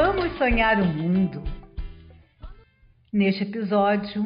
[0.00, 1.42] Vamos sonhar o mundo.
[3.12, 4.24] Neste episódio,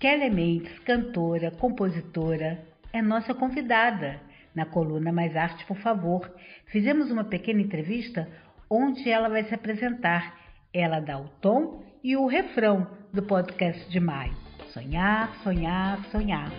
[0.00, 4.22] Kelly Mendes, cantora, compositora, é nossa convidada
[4.54, 6.34] na coluna Mais Arte, por favor.
[6.68, 8.26] Fizemos uma pequena entrevista
[8.70, 10.34] onde ela vai se apresentar.
[10.72, 14.32] Ela dá o tom e o refrão do podcast de maio.
[14.68, 16.50] Sonhar, sonhar, sonhar.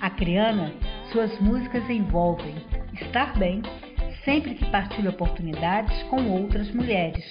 [0.00, 0.72] A Criana,
[1.12, 2.56] suas músicas envolvem
[2.94, 3.62] estar bem
[4.24, 7.24] sempre que partilha oportunidades com outras mulheres.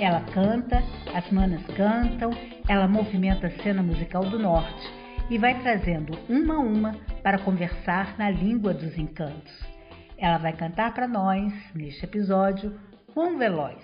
[0.00, 0.82] Ela canta,
[1.14, 2.30] as manas cantam,
[2.68, 8.16] ela movimenta a cena musical do norte e vai trazendo uma a uma para conversar
[8.18, 9.52] na língua dos encantos.
[10.18, 12.78] Ela vai cantar para nós, neste episódio,
[13.12, 13.82] com Veloz,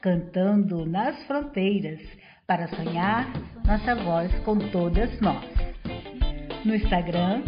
[0.00, 2.00] cantando nas fronteiras,
[2.46, 3.26] para sonhar
[3.66, 5.44] nossa voz com todas nós.
[6.64, 7.42] No Instagram,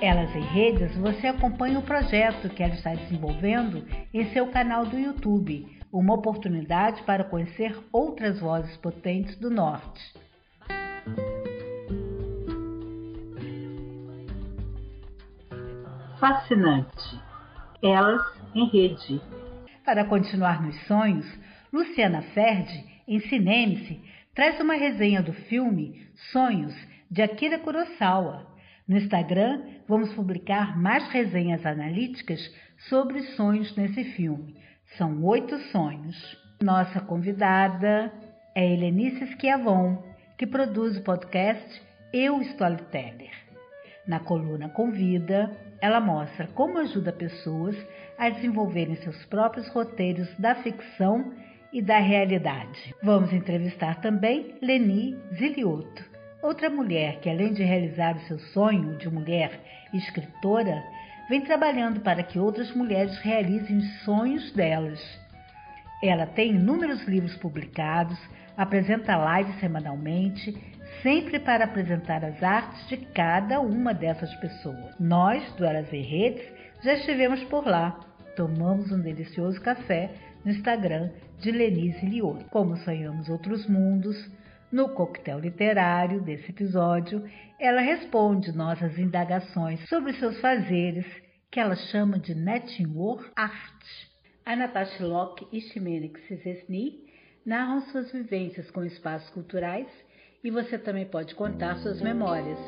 [0.00, 3.84] Elas em Redes, você acompanha o projeto que ela está desenvolvendo
[4.14, 10.00] em seu canal do YouTube, uma oportunidade para conhecer outras vozes potentes do Norte.
[16.20, 17.20] Fascinante.
[17.82, 18.22] Elas
[18.54, 19.20] em Rede.
[19.84, 21.26] Para continuar nos sonhos,
[21.72, 24.00] Luciana Ferdi, em Cineme-se,
[24.32, 26.74] traz uma resenha do filme Sonhos,
[27.10, 28.47] de Akira Kurosawa.
[28.88, 32.40] No Instagram, vamos publicar mais resenhas analíticas
[32.88, 34.56] sobre sonhos nesse filme.
[34.96, 36.16] São oito sonhos.
[36.62, 38.10] Nossa convidada
[38.54, 40.02] é Helenice Schiavon,
[40.38, 41.82] que produz o podcast
[42.14, 43.30] Eu Storyteller.
[44.06, 47.76] Na coluna Convida, ela mostra como ajuda pessoas
[48.16, 51.34] a desenvolverem seus próprios roteiros da ficção
[51.70, 52.94] e da realidade.
[53.02, 59.08] Vamos entrevistar também Leni Ziliotto, outra mulher que, além de realizar o seu sonho de
[59.08, 59.60] mulher
[59.92, 60.82] escritora,
[61.28, 65.00] vem trabalhando para que outras mulheres realizem os sonhos delas.
[66.02, 68.18] Ela tem inúmeros livros publicados,
[68.56, 70.56] apresenta lives semanalmente,
[71.02, 74.94] sempre para apresentar as artes de cada uma dessas pessoas.
[74.98, 76.44] Nós, do Elas e Redes,
[76.82, 77.98] já estivemos por lá,
[78.36, 80.10] tomamos um delicioso café
[80.44, 81.10] no Instagram
[81.40, 82.44] de Lenise Liot.
[82.50, 84.16] Como sonhamos outros mundos,
[84.70, 87.24] no coquetel literário desse episódio,
[87.58, 91.06] ela responde nossas indagações sobre seus fazeres,
[91.50, 93.84] que ela chama de network art.
[94.44, 97.06] A Natasha Locke e Ximenex Cizesny
[97.44, 99.88] narram suas vivências com espaços culturais
[100.44, 102.58] e você também pode contar suas memórias.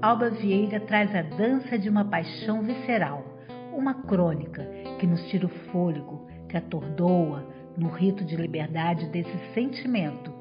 [0.00, 3.24] Alba Vieira traz a dança de uma paixão visceral,
[3.72, 4.64] uma crônica
[5.00, 10.32] que nos tira o fôlego, que atordoa no rito de liberdade desse sentimento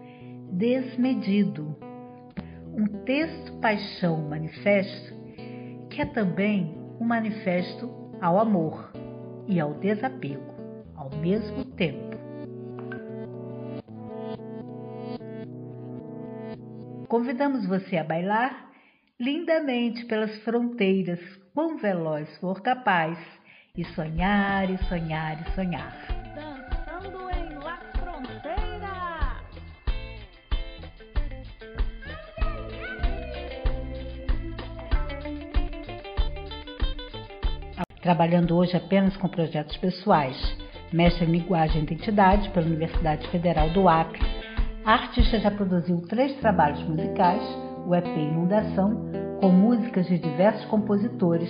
[0.51, 1.75] desmedido.
[2.75, 5.15] Um texto paixão manifesto
[5.89, 7.89] que é também um manifesto
[8.21, 8.91] ao amor
[9.47, 10.55] e ao desapego
[10.95, 12.17] ao mesmo tempo.
[17.07, 18.69] Convidamos você a bailar
[19.19, 21.19] lindamente pelas fronteiras,
[21.53, 23.17] quão veloz for capaz
[23.75, 26.16] e sonhar e sonhar e sonhar.
[38.07, 40.37] Trabalhando hoje apenas com projetos pessoais,
[40.93, 44.25] mestre em linguagem e identidade pela Universidade Federal do Acre,
[44.85, 47.43] a artista já produziu três trabalhos musicais,
[47.85, 51.49] o EP Inundação, com músicas de diversos compositores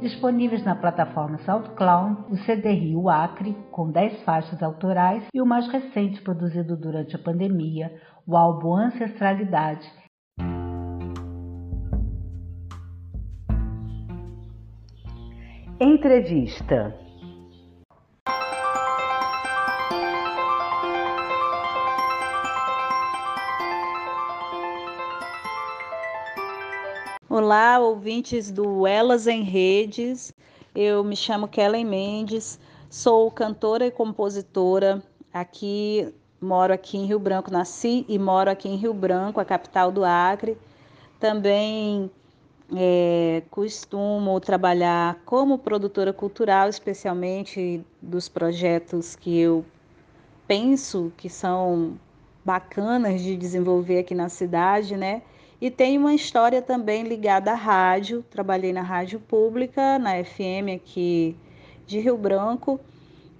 [0.00, 5.68] disponíveis na plataforma SoundCloud, o CD Rio Acre, com 10 faixas autorais, e o mais
[5.70, 7.92] recente, produzido durante a pandemia,
[8.26, 9.86] o álbum Ancestralidade.
[15.80, 16.92] Entrevista.
[27.30, 30.32] Olá, ouvintes do Elas em Redes.
[30.74, 32.58] Eu me chamo Kellen Mendes,
[32.90, 35.00] sou cantora e compositora.
[35.32, 39.92] Aqui moro aqui em Rio Branco, nasci e moro aqui em Rio Branco, a capital
[39.92, 40.58] do Acre.
[41.20, 42.10] Também
[42.74, 49.64] é, costumo trabalhar como produtora cultural, especialmente dos projetos que eu
[50.46, 51.98] penso que são
[52.44, 55.22] bacanas de desenvolver aqui na cidade, né?
[55.60, 58.24] E tem uma história também ligada à rádio.
[58.30, 61.36] Trabalhei na rádio pública, na FM aqui
[61.86, 62.78] de Rio Branco.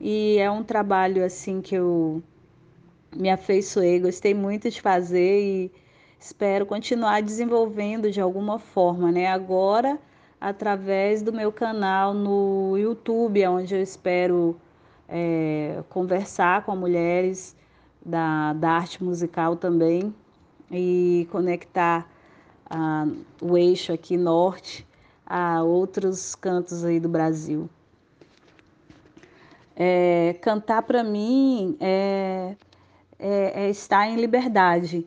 [0.01, 2.23] E é um trabalho assim que eu
[3.17, 5.73] me afeiçoei, gostei muito de fazer e
[6.19, 9.27] espero continuar desenvolvendo de alguma forma, né?
[9.27, 9.99] Agora,
[10.41, 14.57] através do meu canal no YouTube, onde eu espero
[15.09, 17.57] é, conversar com mulheres
[18.05, 20.15] da, da arte musical também
[20.71, 22.07] e conectar
[22.69, 23.07] ah,
[23.41, 24.87] o eixo aqui norte
[25.27, 27.69] a outros cantos aí do Brasil.
[29.77, 32.57] É, cantar para mim é,
[33.19, 35.07] é, é, estar em liberdade.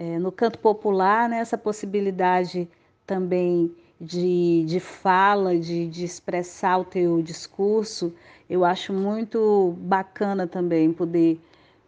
[0.00, 2.68] É, no canto popular, né, essa possibilidade
[3.04, 8.14] também de, de fala, de, de expressar o teu discurso,
[8.48, 11.40] eu acho muito bacana também poder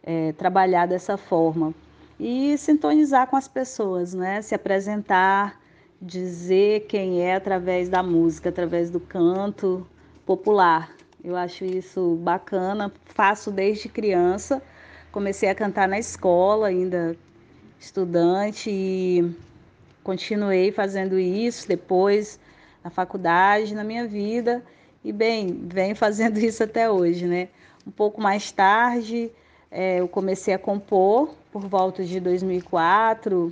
[0.03, 1.73] é, trabalhar dessa forma
[2.19, 4.41] e sintonizar com as pessoas, né?
[4.41, 5.57] Se apresentar,
[6.01, 9.87] dizer quem é através da música, através do canto
[10.25, 10.91] popular.
[11.23, 14.61] Eu acho isso bacana, faço desde criança.
[15.13, 17.15] Comecei a cantar na escola, ainda
[17.81, 19.35] estudante, e
[20.03, 22.39] continuei fazendo isso depois
[22.83, 24.63] na faculdade, na minha vida,
[25.03, 27.49] e bem, venho fazendo isso até hoje, né?
[27.85, 29.31] Um pouco mais tarde,
[29.71, 33.49] é, eu comecei a compor por volta de 2004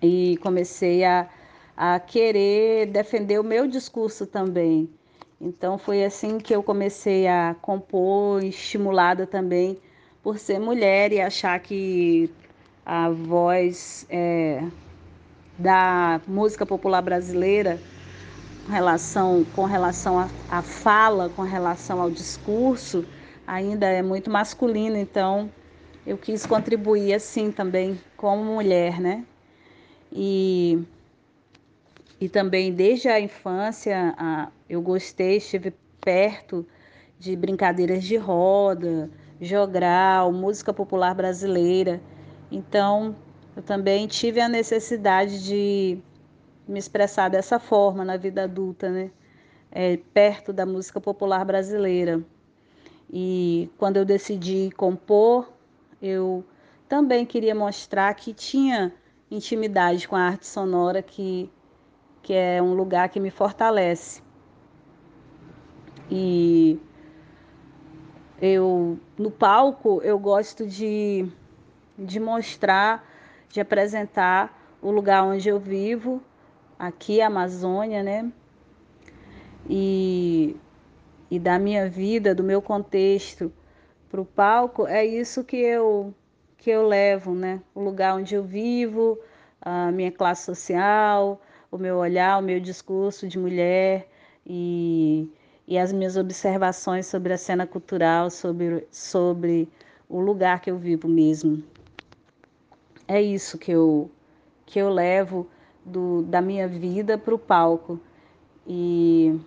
[0.00, 1.28] e comecei a,
[1.76, 4.88] a querer defender o meu discurso também.
[5.40, 9.76] Então foi assim que eu comecei a compor, estimulada também
[10.22, 12.30] por ser mulher e achar que
[12.84, 14.64] a voz é,
[15.58, 17.82] da música popular brasileira
[18.68, 23.04] relação, com relação à fala, com relação ao discurso,
[23.46, 25.50] ainda é muito masculino, então
[26.06, 29.24] eu quis contribuir assim também como mulher, né?
[30.12, 30.78] E,
[32.20, 36.66] e também desde a infância a, eu gostei, estive perto
[37.18, 42.00] de brincadeiras de roda, jogral, música popular brasileira.
[42.52, 43.16] Então,
[43.56, 45.98] eu também tive a necessidade de
[46.68, 49.10] me expressar dessa forma na vida adulta, né?
[49.70, 52.22] É, perto da música popular brasileira.
[53.10, 55.50] E quando eu decidi compor,
[56.00, 56.44] eu
[56.86, 58.92] também queria mostrar que tinha
[59.30, 61.50] intimidade com a arte sonora, que,
[62.22, 64.22] que é um lugar que me fortalece.
[66.10, 66.78] E
[68.42, 71.26] eu no palco eu gosto de,
[71.98, 73.06] de mostrar,
[73.48, 76.22] de apresentar o lugar onde eu vivo,
[76.78, 78.32] aqui a Amazônia, né?
[79.68, 80.56] E,
[81.30, 83.52] e da minha vida, do meu contexto
[84.10, 86.14] para o palco, é isso que eu
[86.58, 87.60] que eu levo, né?
[87.74, 89.18] O lugar onde eu vivo,
[89.60, 91.40] a minha classe social,
[91.72, 94.08] o meu olhar, o meu discurso de mulher
[94.46, 95.28] e,
[95.66, 99.68] e as minhas observações sobre a cena cultural, sobre, sobre
[100.08, 101.64] o lugar que eu vivo mesmo.
[103.06, 104.10] É isso que eu,
[104.66, 105.48] que eu levo
[105.84, 108.00] do, da minha vida para o palco.
[108.66, 109.38] E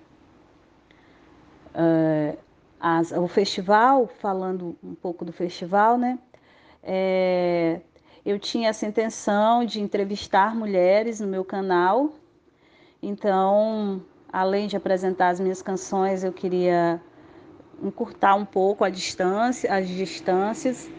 [1.74, 2.38] uh,
[2.80, 6.19] as, o festival, falando um pouco do festival, né?
[6.84, 7.81] É,
[8.25, 12.13] eu tinha essa intenção de entrevistar mulheres no meu canal.
[13.01, 14.01] Então,
[14.31, 17.01] além de apresentar as minhas canções, eu queria
[17.81, 20.90] encurtar um pouco a distância, as distâncias.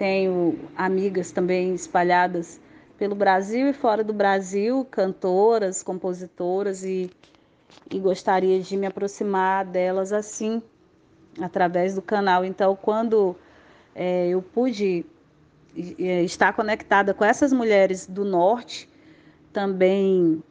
[0.00, 2.58] Tenho amigas também espalhadas
[2.96, 7.10] pelo Brasil e fora do Brasil, cantoras, compositoras e,
[7.90, 10.62] e gostaria de me aproximar delas assim
[11.38, 12.46] através do canal.
[12.46, 13.36] Então, quando
[13.94, 15.04] é, eu pude
[15.98, 18.88] é, estar conectada com essas mulheres do norte,
[19.52, 20.42] também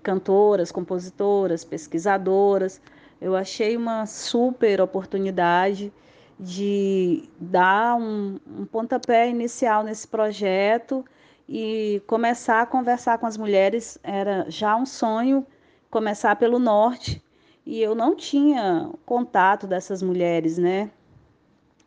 [0.00, 2.80] cantoras, compositoras, pesquisadoras,
[3.20, 5.92] eu achei uma super oportunidade
[6.38, 11.04] de dar um, um pontapé inicial nesse projeto
[11.48, 13.98] e começar a conversar com as mulheres.
[14.02, 15.46] Era já um sonho
[15.90, 17.22] começar pelo norte,
[17.64, 20.90] e eu não tinha contato dessas mulheres, né?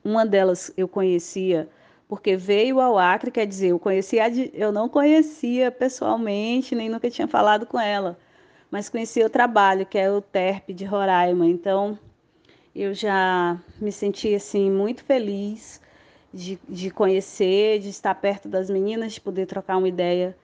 [0.04, 1.70] Uma delas eu conhecia
[2.08, 4.24] porque veio ao Acre, quer dizer, eu conhecia,
[4.54, 8.18] eu não conhecia pessoalmente, nem nunca tinha falado com ela,
[8.72, 11.46] mas conhecia o trabalho, que é o TERP de Roraima.
[11.46, 12.00] Então,
[12.78, 15.82] eu já me senti assim muito feliz
[16.32, 20.38] de, de conhecer, de estar perto das meninas, de poder trocar uma ideia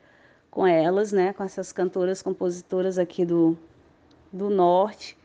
[0.50, 3.56] com elas, né, com essas cantoras, compositoras aqui do,
[4.32, 5.16] do norte.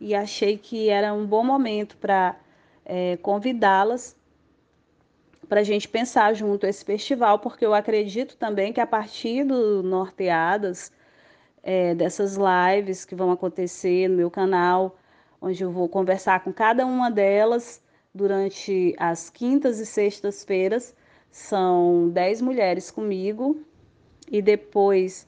[0.00, 2.36] E achei que era um bom momento para
[2.84, 4.16] é, convidá-las
[5.48, 9.82] para a gente pensar junto esse festival, porque eu acredito também que a partir do
[9.82, 10.90] Norteadas,
[11.62, 14.96] é, dessas lives que vão acontecer no meu canal,
[15.40, 17.82] onde eu vou conversar com cada uma delas
[18.14, 20.94] durante as quintas e sextas-feiras,
[21.30, 23.60] são dez mulheres comigo,
[24.30, 25.26] e depois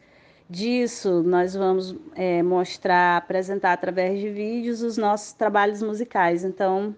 [0.49, 6.43] disso, nós vamos é, mostrar, apresentar através de vídeos os nossos trabalhos musicais.
[6.45, 6.97] Então,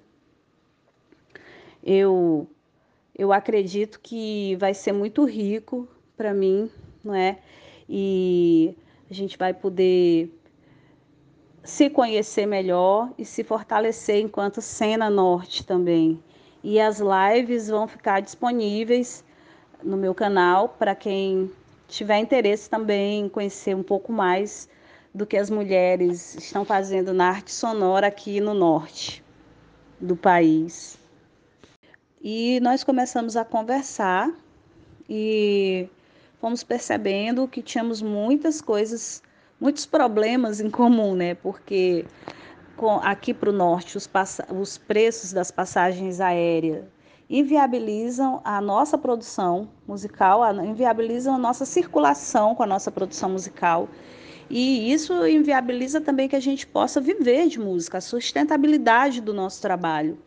[1.83, 2.49] eu,
[3.17, 6.71] eu acredito que vai ser muito rico para mim,
[7.03, 7.39] não é?
[7.89, 8.77] E
[9.11, 10.33] a gente vai poder
[11.63, 16.23] se conhecer melhor e se fortalecer enquanto cena norte também.
[16.63, 19.25] E as lives vão ficar disponíveis
[19.83, 21.51] no meu canal para quem
[21.89, 24.69] tiver interesse também em conhecer um pouco mais
[25.15, 29.25] do que as mulheres estão fazendo na arte sonora aqui no norte
[30.01, 30.99] do país.
[32.23, 34.31] E nós começamos a conversar
[35.09, 35.89] e
[36.41, 39.23] fomos percebendo que tínhamos muitas coisas,
[39.61, 41.35] muitos problemas em comum, né?
[41.35, 42.07] Porque
[43.03, 44.09] aqui para o norte os,
[44.59, 46.85] os preços das passagens aéreas
[47.29, 53.89] inviabilizam a nossa produção musical, inviabilizam a nossa circulação com a nossa produção musical.
[54.49, 59.63] E isso inviabiliza também que a gente possa viver de música, a sustentabilidade do nosso
[59.63, 60.19] trabalho.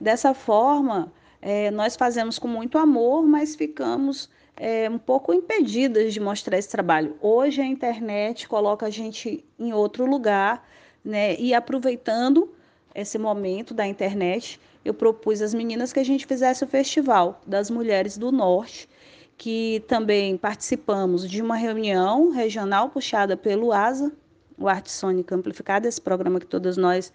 [0.00, 6.20] Dessa forma, é, nós fazemos com muito amor, mas ficamos é, um pouco impedidas de
[6.20, 7.16] mostrar esse trabalho.
[7.20, 10.66] Hoje a internet coloca a gente em outro lugar,
[11.04, 11.36] né?
[11.36, 12.48] E aproveitando
[12.94, 17.68] esse momento da internet, eu propus às meninas que a gente fizesse o Festival das
[17.70, 18.88] Mulheres do Norte,
[19.36, 24.12] que também participamos de uma reunião regional puxada pelo ASA,
[24.56, 27.12] o Arte Sônica Amplificada, esse programa que todas nós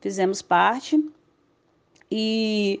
[0.00, 1.02] fizemos parte.
[2.08, 2.80] E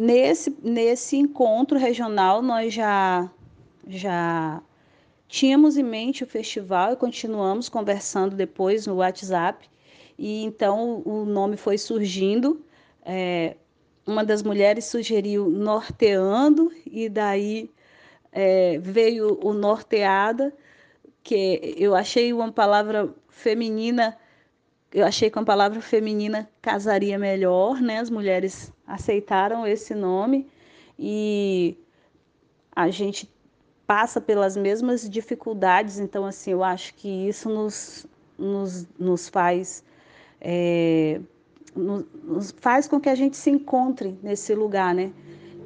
[0.00, 3.30] nesse, nesse encontro regional nós já,
[3.86, 4.62] já
[5.28, 9.68] tínhamos em mente o festival e continuamos conversando depois no WhatsApp.
[10.18, 12.64] E então o nome foi surgindo
[13.02, 13.56] é,
[14.06, 17.70] uma das mulheres sugeriu norteando, e daí
[18.32, 20.52] é, veio o norteada,
[21.22, 24.16] que eu achei uma palavra feminina,
[24.92, 27.98] eu achei que uma palavra feminina casaria melhor, né?
[27.98, 30.48] As mulheres aceitaram esse nome
[30.98, 31.78] e
[32.74, 33.30] a gente
[33.86, 38.06] passa pelas mesmas dificuldades, então assim, eu acho que isso nos,
[38.38, 39.84] nos, nos faz
[40.40, 41.20] é,
[41.74, 45.12] nos faz com que a gente se encontre nesse lugar, né?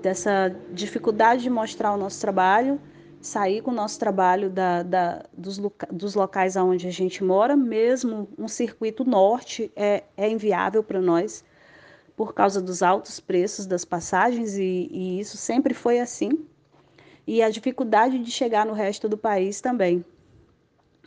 [0.02, 2.78] Dessa dificuldade de mostrar o nosso trabalho,
[3.24, 5.58] sair com o nosso trabalho da, da, dos,
[5.90, 11.42] dos locais onde a gente mora, mesmo um circuito norte é, é inviável para nós
[12.14, 16.46] por causa dos altos preços das passagens e, e isso sempre foi assim.
[17.26, 20.04] E a dificuldade de chegar no resto do país também.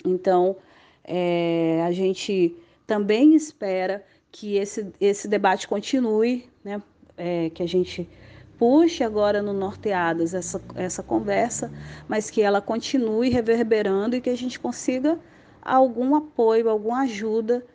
[0.03, 0.57] Então,
[1.03, 2.55] é, a gente
[2.87, 6.81] também espera que esse, esse debate continue, né?
[7.15, 8.09] É, que a gente
[8.57, 11.71] puxe agora no Norteadas essa, essa conversa,
[12.07, 15.19] mas que ela continue reverberando e que a gente consiga
[15.61, 17.65] algum apoio, alguma ajuda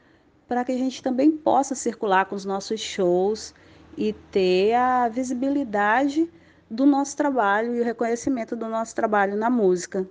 [0.49, 3.55] para que a gente também possa circular com os nossos shows
[3.97, 6.31] e ter a visibilidade
[6.71, 10.07] do nosso trabalho e o reconhecimento do nosso trabalho na música.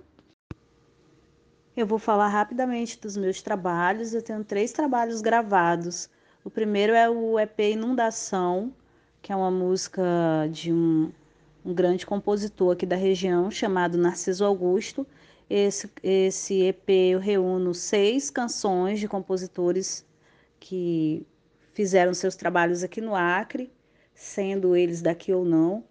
[1.76, 4.12] Eu vou falar rapidamente dos meus trabalhos.
[4.12, 6.10] Eu tenho três trabalhos gravados
[6.44, 8.72] o primeiro é o EP Inundação,
[9.22, 10.02] que é uma música
[10.50, 11.12] de um,
[11.64, 15.06] um grande compositor aqui da região chamado Narciso Augusto.
[15.48, 20.04] Esse, esse EP eu reúno seis canções de compositores
[20.58, 21.24] que
[21.72, 23.72] fizeram seus trabalhos aqui no Acre,
[24.12, 25.84] sendo eles daqui ou não.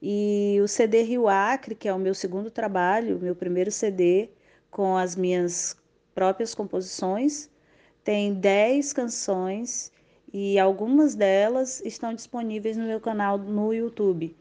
[0.00, 4.30] E o CD Rio Acre, que é o meu segundo trabalho, meu primeiro CD,
[4.70, 5.76] com as minhas
[6.14, 7.50] próprias composições,
[8.04, 9.90] tem dez canções
[10.38, 14.36] e algumas delas estão disponíveis no meu canal no YouTube.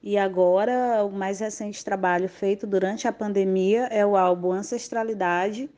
[0.00, 5.68] E agora, o mais recente trabalho feito durante a pandemia é o álbum Ancestralidade,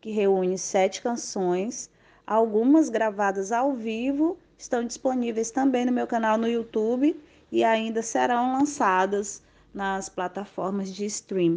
[0.00, 1.88] que reúne sete canções,
[2.26, 7.14] algumas gravadas ao vivo, estão disponíveis também no meu canal no YouTube
[7.52, 11.54] e ainda serão lançadas nas plataformas de stream.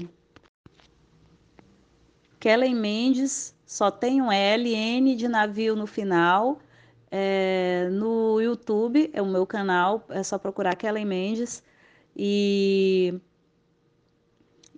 [2.39, 6.59] Kellen Mendes só tem um L, N de navio no final
[7.15, 11.61] é, no YouTube, é o meu canal, é só procurar Kellen Mendes
[12.17, 13.21] e,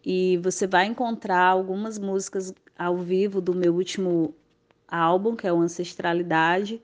[0.05, 4.35] e você vai encontrar algumas músicas ao vivo do meu último
[4.85, 6.81] álbum, que é o Ancestralidade.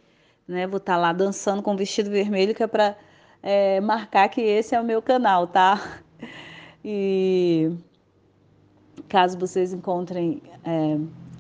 [0.48, 0.66] Né?
[0.66, 2.96] Vou estar tá lá dançando com vestido vermelho, que é para
[3.44, 6.02] é, marcar que esse é o meu canal, tá?
[6.84, 7.78] E
[9.08, 10.98] caso vocês encontrem é,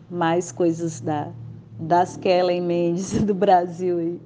[0.08, 1.32] mais coisas da,
[1.81, 4.19] das Kellen Mendes do Brasil.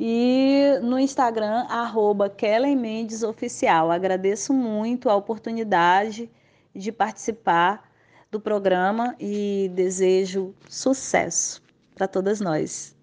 [0.00, 3.90] E no Instagram, arroba Kellen Mendes Oficial.
[3.90, 6.30] Agradeço muito a oportunidade
[6.74, 7.82] de participar
[8.30, 11.60] do programa e desejo sucesso
[11.94, 12.94] para todas nós.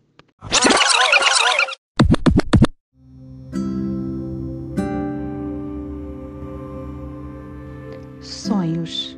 [8.22, 9.17] Sonhos.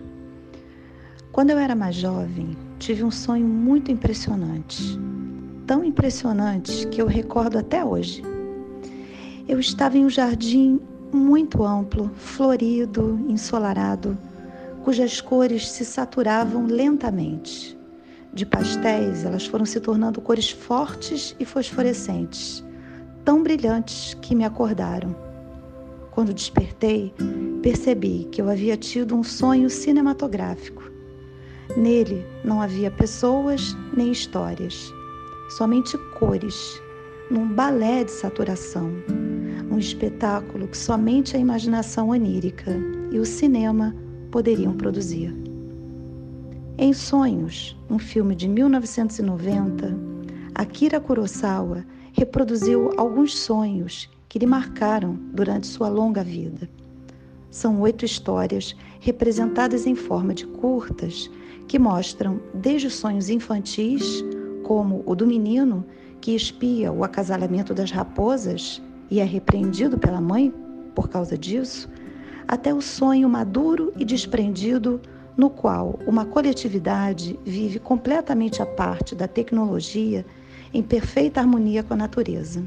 [1.31, 2.57] Quando eu era mais jovem,
[2.87, 4.97] tive um sonho muito impressionante.
[5.65, 8.23] Tão impressionante que eu recordo até hoje.
[9.45, 10.79] Eu estava em um jardim
[11.11, 14.17] muito amplo, florido, ensolarado,
[14.85, 17.77] cujas cores se saturavam lentamente.
[18.33, 22.63] De pastéis, elas foram se tornando cores fortes e fosforescentes,
[23.25, 25.13] tão brilhantes que me acordaram.
[26.11, 27.13] Quando despertei,
[27.61, 30.96] percebi que eu havia tido um sonho cinematográfico.
[31.77, 34.91] Nele não havia pessoas nem histórias,
[35.47, 36.81] somente cores,
[37.29, 38.89] num balé de saturação,
[39.69, 42.75] um espetáculo que somente a imaginação onírica
[43.11, 43.95] e o cinema
[44.31, 45.31] poderiam produzir.
[46.79, 49.95] Em Sonhos, um filme de 1990,
[50.55, 56.67] Akira Kurosawa reproduziu alguns sonhos que lhe marcaram durante sua longa vida.
[57.51, 61.29] São oito histórias representadas em forma de curtas
[61.67, 64.23] que mostram desde os sonhos infantis,
[64.63, 65.85] como o do menino
[66.21, 70.53] que espia o acasalamento das raposas e é repreendido pela mãe
[70.95, 71.89] por causa disso,
[72.47, 74.99] até o sonho maduro e desprendido
[75.35, 80.25] no qual uma coletividade vive completamente à parte da tecnologia
[80.73, 82.63] em perfeita harmonia com a natureza.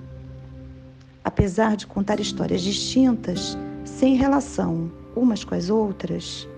[1.24, 6.48] Apesar de contar histórias distintas, sem relação umas com as outras,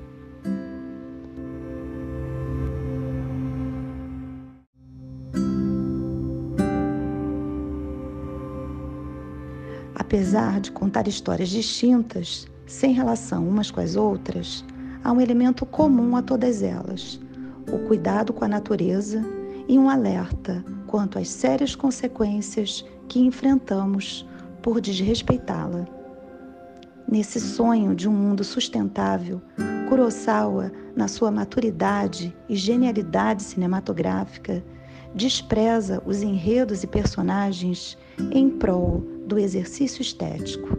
[10.12, 14.62] Apesar de contar histórias distintas, sem relação umas com as outras,
[15.02, 17.18] há um elemento comum a todas elas:
[17.66, 19.24] o cuidado com a natureza
[19.66, 24.28] e um alerta quanto às sérias consequências que enfrentamos
[24.60, 25.86] por desrespeitá-la.
[27.10, 29.40] Nesse sonho de um mundo sustentável,
[29.88, 34.62] Kurosawa, na sua maturidade e genialidade cinematográfica,
[35.14, 37.96] despreza os enredos e personagens
[38.30, 40.78] em prol do exercício estético.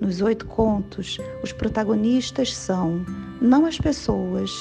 [0.00, 3.04] Nos oito contos, os protagonistas são
[3.40, 4.52] não as pessoas,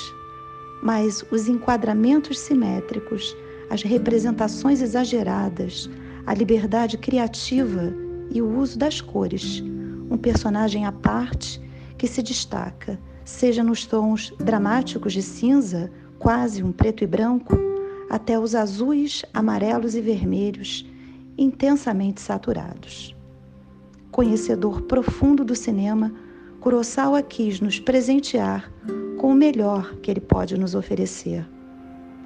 [0.82, 3.36] mas os enquadramentos simétricos,
[3.70, 5.88] as representações exageradas,
[6.26, 7.94] a liberdade criativa
[8.32, 9.62] e o uso das cores.
[10.10, 11.62] Um personagem à parte
[12.00, 17.56] que se destaca, seja nos tons dramáticos de cinza, quase um preto e branco,
[18.10, 20.91] até os azuis, amarelos e vermelhos
[21.42, 23.16] intensamente saturados.
[24.12, 26.14] Conhecedor profundo do cinema,
[26.60, 28.72] Kurosawa quis nos presentear
[29.18, 31.48] com o melhor que ele pode nos oferecer: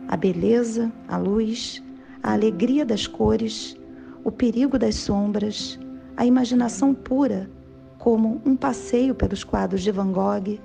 [0.10, 1.82] a beleza, a luz,
[2.22, 3.78] a alegria das cores,
[4.24, 5.80] o perigo das sombras,
[6.18, 7.50] a imaginação pura,
[7.98, 10.60] como um passeio pelos quadros de Van Gogh,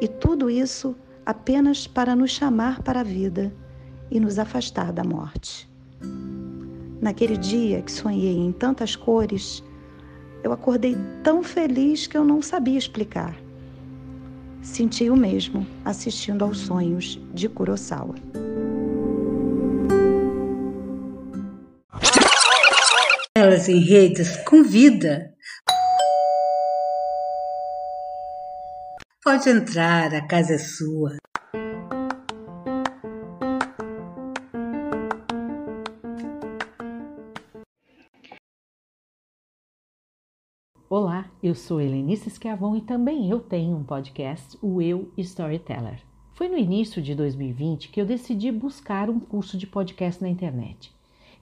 [0.00, 3.52] e tudo isso apenas para nos chamar para a vida
[4.10, 5.75] e nos afastar da morte.
[7.00, 9.62] Naquele dia que sonhei em tantas cores,
[10.42, 13.36] eu acordei tão feliz que eu não sabia explicar.
[14.62, 18.14] Senti o mesmo assistindo aos sonhos de Kurosawa.
[23.36, 25.32] Elas em redes com vida.
[29.22, 31.16] Pode entrar, a casa é sua.
[41.46, 46.02] Eu sou Helenice Schiavon e também eu tenho um podcast, o Eu Storyteller.
[46.34, 50.92] Foi no início de 2020 que eu decidi buscar um curso de podcast na internet.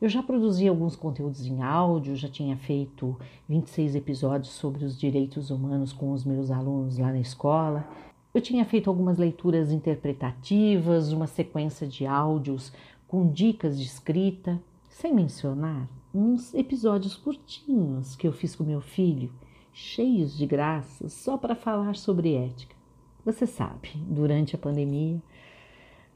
[0.02, 5.48] Eu já produzi alguns conteúdos em áudio, já tinha feito 26 episódios sobre os direitos
[5.48, 7.88] humanos com os meus alunos lá na escola.
[8.34, 12.74] Eu tinha feito algumas leituras interpretativas, uma sequência de áudios
[13.08, 19.32] com dicas de escrita, sem mencionar uns episódios curtinhos que eu fiz com meu filho,
[19.74, 22.76] cheios de graça, só para falar sobre ética.
[23.24, 25.20] Você sabe, durante a pandemia.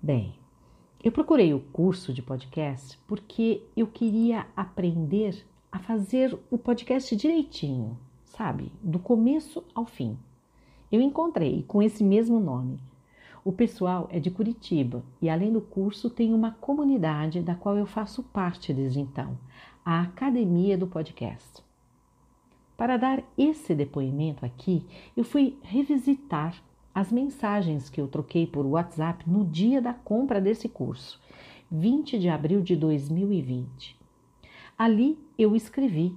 [0.01, 0.33] Bem,
[1.03, 7.99] eu procurei o curso de podcast porque eu queria aprender a fazer o podcast direitinho,
[8.25, 8.71] sabe?
[8.81, 10.17] Do começo ao fim.
[10.91, 12.79] Eu encontrei com esse mesmo nome.
[13.45, 17.87] O pessoal é de Curitiba e, além do curso, tem uma comunidade da qual eu
[17.87, 19.37] faço parte desde então
[19.85, 21.68] a Academia do Podcast.
[22.79, 24.87] Para dar esse depoimento aqui,
[25.17, 26.63] eu fui revisitar
[26.95, 31.21] as mensagens que eu troquei por WhatsApp no dia da compra desse curso,
[31.73, 33.99] 20 de abril de 2020.
[34.79, 36.17] Ali eu escrevi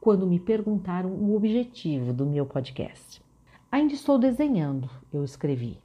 [0.00, 3.20] quando me perguntaram o objetivo do meu podcast.
[3.68, 5.80] Ainda estou desenhando, eu escrevi.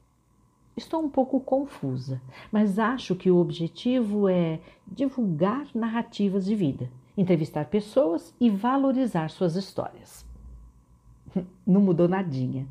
[0.78, 2.22] Estou um pouco confusa,
[2.52, 9.56] mas acho que o objetivo é divulgar narrativas de vida, entrevistar pessoas e valorizar suas
[9.56, 10.26] histórias.
[11.68, 12.68] Não mudou nadinha.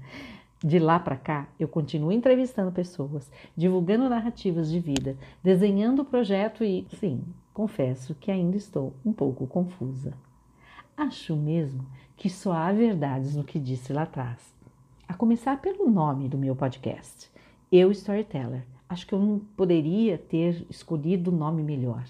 [0.64, 6.64] De lá para cá, eu continuo entrevistando pessoas, divulgando narrativas de vida, desenhando o projeto
[6.64, 7.22] e, sim,
[7.54, 10.14] confesso que ainda estou um pouco confusa.
[10.96, 14.52] Acho mesmo que só há verdades no que disse lá atrás.
[15.06, 17.30] A começar pelo nome do meu podcast,
[17.70, 18.64] Eu Storyteller.
[18.88, 22.04] Acho que eu não poderia ter escolhido o nome melhor.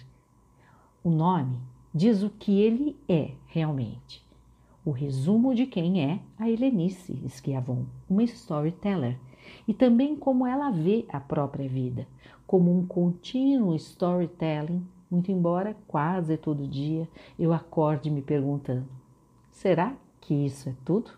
[1.05, 1.59] O nome
[1.94, 4.29] diz o que ele é realmente
[4.88, 9.18] o resumo de quem é a Helenice Schiavon, uma storyteller,
[9.66, 12.09] e também como ela vê a própria vida,
[12.46, 17.07] como um contínuo storytelling, muito embora quase todo dia
[17.38, 18.88] eu acorde me perguntando:
[19.51, 21.11] será que isso é tudo?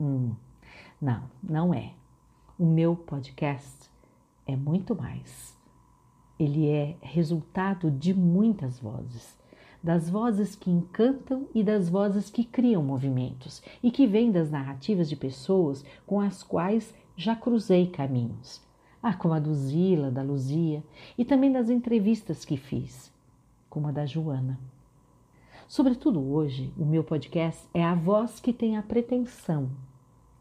[0.00, 0.32] Hum,
[1.00, 1.92] não, não é.
[2.58, 3.88] O meu podcast
[4.44, 5.56] é muito mais.
[6.42, 9.40] Ele é resultado de muitas vozes
[9.82, 15.08] das vozes que encantam e das vozes que criam movimentos e que vêm das narrativas
[15.08, 18.62] de pessoas com as quais já cruzei caminhos.
[19.02, 20.84] Ah, como a do Zila, da Luzia
[21.18, 23.12] e também das entrevistas que fiz,
[23.68, 24.58] como a da Joana.
[25.66, 29.70] Sobretudo hoje, o meu podcast é a voz que tem a pretensão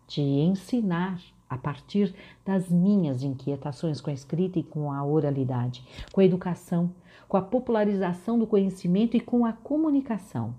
[0.08, 1.20] de ensinar
[1.52, 5.84] a partir das minhas inquietações com a escrita e com a oralidade,
[6.14, 6.90] com a educação,
[7.28, 10.56] com a popularização do conhecimento e com a comunicação.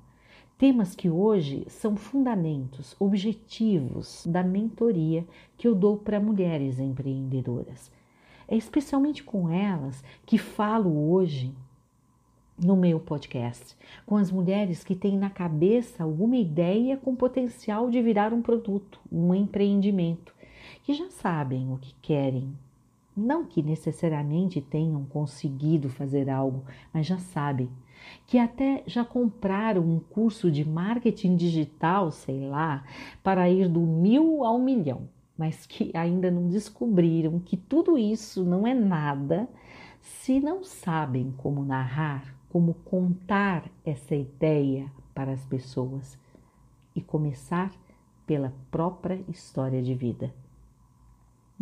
[0.59, 5.27] Temas que hoje são fundamentos, objetivos da mentoria
[5.57, 7.91] que eu dou para mulheres empreendedoras.
[8.47, 11.55] É especialmente com elas que falo hoje
[12.63, 13.75] no meu podcast,
[14.05, 19.01] com as mulheres que têm na cabeça alguma ideia com potencial de virar um produto,
[19.11, 20.35] um empreendimento
[20.83, 22.53] que já sabem o que querem.
[23.17, 27.69] Não que necessariamente tenham conseguido fazer algo, mas já sabem.
[28.27, 32.85] Que até já compraram um curso de marketing digital, sei lá,
[33.23, 38.67] para ir do mil ao milhão, mas que ainda não descobriram que tudo isso não
[38.67, 39.49] é nada
[40.01, 46.19] se não sabem como narrar, como contar essa ideia para as pessoas
[46.95, 47.71] e começar
[48.27, 50.35] pela própria história de vida.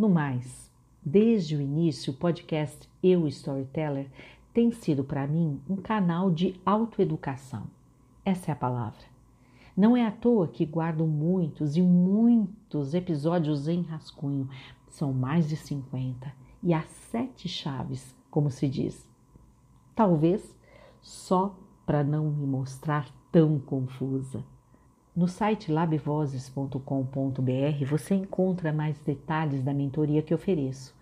[0.00, 0.72] No mais,
[1.04, 4.10] desde o início, o podcast Eu Storyteller
[4.50, 7.64] tem sido para mim um canal de autoeducação.
[8.24, 9.04] Essa é a palavra.
[9.76, 14.48] Não é à toa que guardo muitos e muitos episódios em rascunho.
[14.88, 16.32] São mais de 50
[16.62, 19.06] e há sete chaves, como se diz.
[19.94, 20.56] Talvez
[21.02, 24.42] só para não me mostrar tão confusa.
[25.14, 30.94] No site labvozes.com.br você encontra mais detalhes da mentoria que ofereço.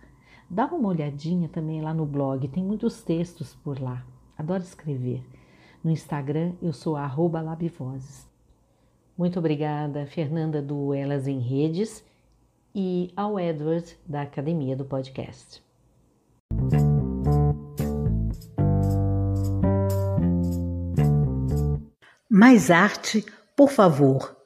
[0.49, 4.03] Dá uma olhadinha também lá no blog, tem muitos textos por lá.
[4.35, 5.23] Adoro escrever.
[5.83, 8.27] No Instagram eu sou labvozes.
[9.15, 12.03] Muito obrigada, Fernanda do Elas em Redes
[12.73, 15.63] e ao Edward da Academia do Podcast.
[22.27, 23.23] Mais arte
[23.59, 24.37] por favor,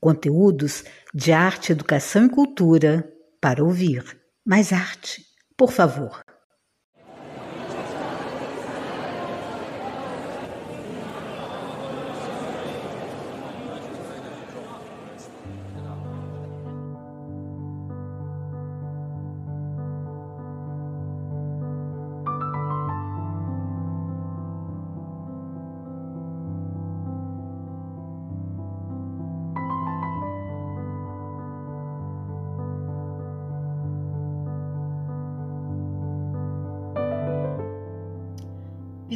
[0.00, 0.82] conteúdos
[1.14, 3.08] de arte, educação e cultura
[3.40, 4.20] para ouvir.
[4.44, 5.24] Mais arte,
[5.56, 6.20] por favor.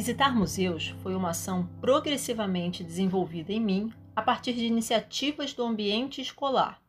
[0.05, 6.21] Visitar museus foi uma ação progressivamente desenvolvida em mim a partir de iniciativas do ambiente
[6.21, 6.79] escolar,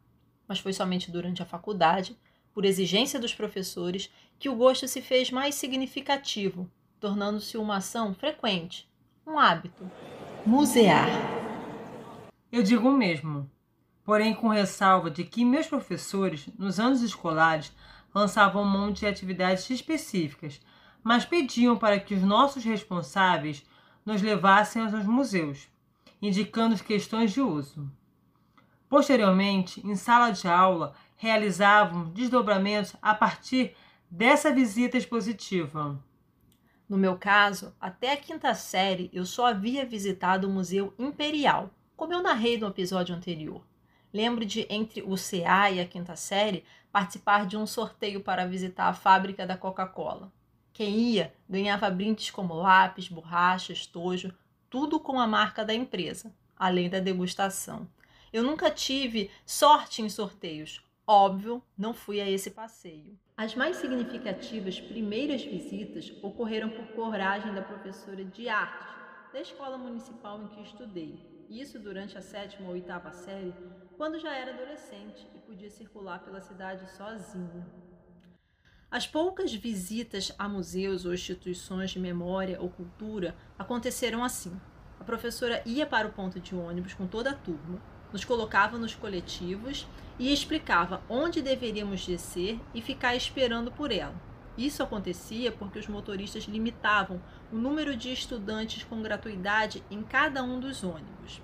[0.46, 2.14] mas foi somente durante a faculdade,
[2.52, 8.86] por exigência dos professores, que o gosto se fez mais significativo, tornando-se uma ação frequente,
[9.26, 9.90] um hábito.
[10.44, 11.08] Musear.
[12.52, 13.50] Eu digo o mesmo,
[14.04, 17.72] porém com ressalva de que meus professores, nos anos escolares,
[18.14, 20.60] lançavam um monte de atividades específicas
[21.06, 23.64] mas pediam para que os nossos responsáveis
[24.04, 25.68] nos levassem aos museus,
[26.20, 27.88] indicando as questões de uso.
[28.88, 33.76] Posteriormente, em sala de aula, realizavam desdobramentos a partir
[34.10, 35.96] dessa visita expositiva.
[36.88, 42.14] No meu caso, até a quinta série eu só havia visitado o Museu Imperial, como
[42.14, 43.62] eu narrei no episódio anterior.
[44.12, 48.88] Lembro de, entre o CA e a quinta série, participar de um sorteio para visitar
[48.88, 50.34] a fábrica da Coca-Cola.
[50.76, 54.34] Quem ia ganhava brindes como lápis, borracha, estojo,
[54.68, 57.88] tudo com a marca da empresa, além da degustação.
[58.30, 60.84] Eu nunca tive sorte em sorteios.
[61.06, 63.18] Óbvio, não fui a esse passeio.
[63.38, 68.86] As mais significativas primeiras visitas ocorreram por coragem da professora de arte
[69.32, 71.18] da escola municipal em que estudei.
[71.48, 73.54] Isso durante a sétima ou oitava série,
[73.96, 77.64] quando já era adolescente e podia circular pela cidade sozinha.
[78.96, 84.58] As poucas visitas a museus ou instituições de memória ou cultura aconteceram assim.
[84.98, 87.78] A professora ia para o ponto de ônibus com toda a turma,
[88.10, 89.86] nos colocava nos coletivos
[90.18, 94.14] e explicava onde deveríamos descer e ficar esperando por ela.
[94.56, 97.20] Isso acontecia porque os motoristas limitavam
[97.52, 101.42] o número de estudantes com gratuidade em cada um dos ônibus.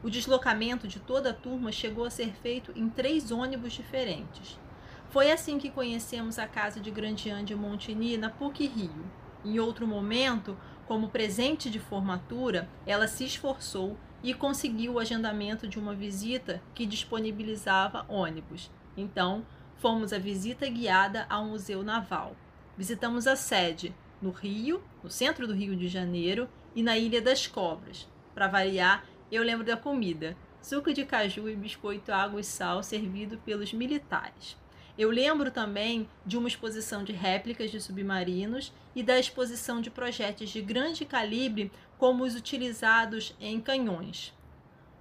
[0.00, 4.62] O deslocamento de toda a turma chegou a ser feito em três ônibus diferentes.
[5.14, 9.08] Foi assim que conhecemos a casa de Grandian de Montigny na PUC Rio.
[9.44, 15.78] Em outro momento, como presente de formatura, ela se esforçou e conseguiu o agendamento de
[15.78, 18.72] uma visita que disponibilizava ônibus.
[18.96, 19.46] Então,
[19.76, 22.34] fomos à visita guiada ao Museu Naval.
[22.76, 27.46] Visitamos a sede no Rio, no centro do Rio de Janeiro e na Ilha das
[27.46, 28.08] Cobras.
[28.34, 33.38] Para variar, eu lembro da comida: suco de caju e biscoito água e sal servido
[33.38, 34.63] pelos militares.
[34.96, 40.50] Eu lembro também de uma exposição de réplicas de submarinos e da exposição de projéteis
[40.50, 44.32] de grande calibre, como os utilizados em canhões.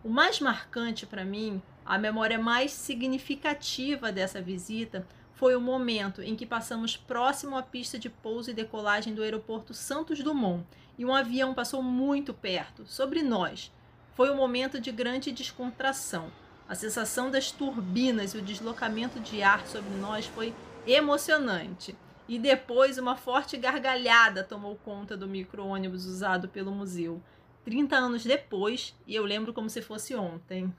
[0.03, 6.35] O mais marcante para mim, a memória mais significativa dessa visita, foi o momento em
[6.35, 10.65] que passamos próximo à pista de pouso e decolagem do aeroporto Santos Dumont
[10.97, 13.71] e um avião passou muito perto, sobre nós.
[14.15, 16.31] Foi um momento de grande descontração
[16.73, 20.51] a sensação das turbinas e o deslocamento de ar sobre nós foi
[20.87, 21.95] emocionante.
[22.27, 27.21] E depois uma forte gargalhada tomou conta do micro-ônibus usado pelo museu.
[27.63, 30.73] 30 anos depois, e eu lembro como se fosse ontem.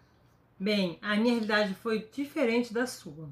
[0.59, 3.31] Bem, a minha realidade foi diferente da sua.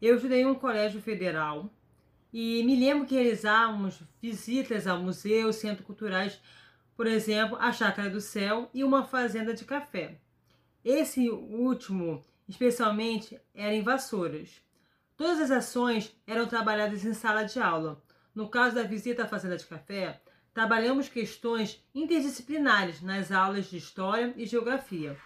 [0.00, 1.70] Eu estudei um colégio federal
[2.32, 6.40] e me lembro que realizávamos visitas a museus, centros culturais,
[6.96, 10.18] por exemplo, a Chácara do Céu e uma fazenda de café.
[10.84, 14.60] Esse último, especialmente, era em Vassouras.
[15.16, 18.02] Todas as ações eram trabalhadas em sala de aula.
[18.34, 20.20] No caso da visita à fazenda de café,
[20.52, 25.16] trabalhamos questões interdisciplinares nas aulas de História e Geografia.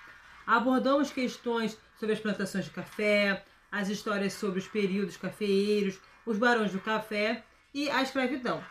[0.47, 6.71] Abordamos questões sobre as plantações de café, as histórias sobre os períodos cafeeiros, os barões
[6.71, 7.45] do café
[7.75, 8.63] e a escravidão.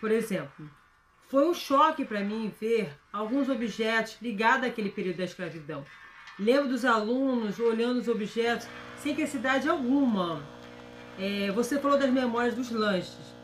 [0.00, 0.70] Por exemplo,
[1.32, 5.82] foi um choque para mim ver alguns objetos ligados àquele período da escravidão.
[6.38, 8.68] Lembro dos alunos olhando os objetos
[8.98, 10.42] sem necessidade alguma.
[11.18, 13.34] É, você falou das memórias dos lanches.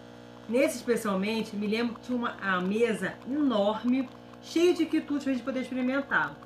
[0.46, 4.06] Nesse especialmente, me lembro que tinha uma mesa enorme,
[4.42, 6.36] cheia de quitutes para a gente poder experimentar.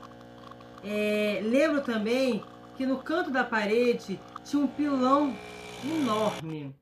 [0.85, 2.45] É, lembro também
[2.77, 5.37] que no canto da parede tinha um pilão
[5.85, 6.73] enorme.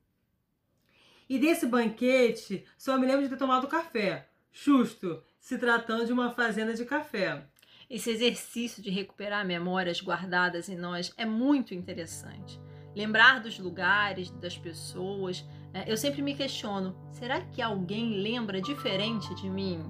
[1.27, 4.27] E desse banquete, só me lembro de ter tomado café.
[4.51, 7.45] Justo, se tratando de uma fazenda de café.
[7.89, 12.59] Esse exercício de recuperar memórias guardadas em nós é muito interessante.
[12.95, 15.45] Lembrar dos lugares, das pessoas.
[15.73, 15.85] Né?
[15.87, 19.83] Eu sempre me questiono: será que alguém lembra diferente de mim?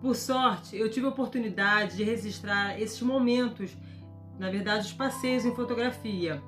[0.00, 3.76] Por sorte, eu tive a oportunidade de registrar esses momentos,
[4.38, 6.40] na verdade, os passeios em fotografia.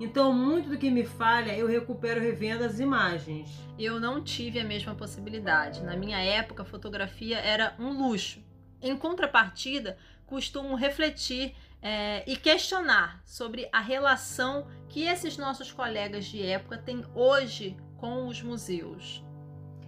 [0.00, 3.48] Então, muito do que me falha eu recupero revendo as imagens.
[3.78, 5.82] Eu não tive a mesma possibilidade.
[5.82, 8.42] Na minha época, a fotografia era um luxo.
[8.82, 16.42] Em contrapartida, costumo refletir é, e questionar sobre a relação que esses nossos colegas de
[16.42, 19.22] época têm hoje com os museus.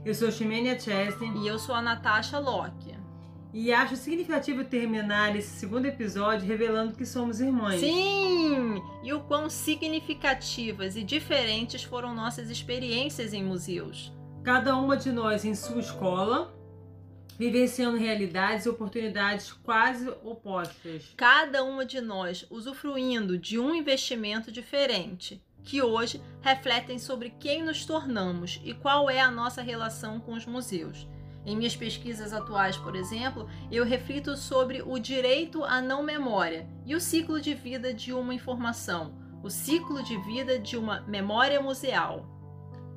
[0.04, 1.32] Eu sou Ximenia Chesney.
[1.42, 2.95] E eu sou a Natasha Locke.
[3.58, 7.80] E acho significativo terminar esse segundo episódio revelando que somos irmãs.
[7.80, 8.82] Sim!
[9.02, 14.12] E o quão significativas e diferentes foram nossas experiências em museus.
[14.44, 16.54] Cada uma de nós em sua escola,
[17.38, 21.14] vivenciando realidades e oportunidades quase opostas.
[21.16, 27.86] Cada uma de nós usufruindo de um investimento diferente, que hoje refletem sobre quem nos
[27.86, 31.08] tornamos e qual é a nossa relação com os museus.
[31.46, 36.92] Em minhas pesquisas atuais, por exemplo, eu reflito sobre o direito à não memória e
[36.96, 42.26] o ciclo de vida de uma informação, o ciclo de vida de uma memória museal.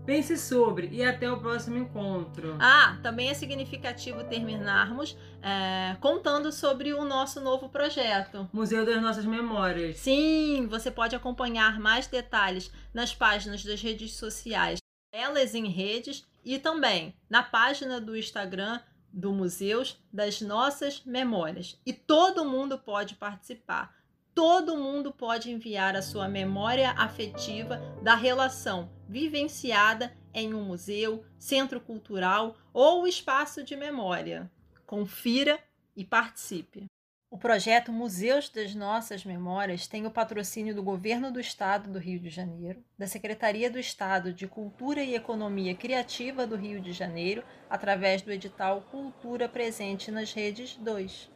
[0.04, 2.58] Pense sobre e até o próximo encontro.
[2.60, 8.50] Ah, também é significativo terminarmos é, contando sobre o nosso novo projeto.
[8.52, 9.98] Museu das Nossas Memórias.
[9.98, 14.80] Sim, você pode acompanhar mais detalhes nas páginas das redes sociais
[15.12, 18.80] Elas em Redes e também na página do Instagram
[19.12, 21.80] do Museus das Nossas Memórias.
[21.86, 24.00] E todo mundo pode participar
[24.40, 31.82] todo mundo pode enviar a sua memória afetiva da relação vivenciada em um museu, centro
[31.82, 34.50] cultural ou espaço de memória.
[34.86, 35.60] Confira
[35.94, 36.86] e participe.
[37.32, 42.20] O projeto Museus das Nossas Memórias tem o patrocínio do Governo do Estado do Rio
[42.20, 47.44] de Janeiro, da Secretaria do Estado de Cultura e Economia Criativa do Rio de Janeiro,
[47.70, 51.30] através do edital Cultura Presente nas Redes 2.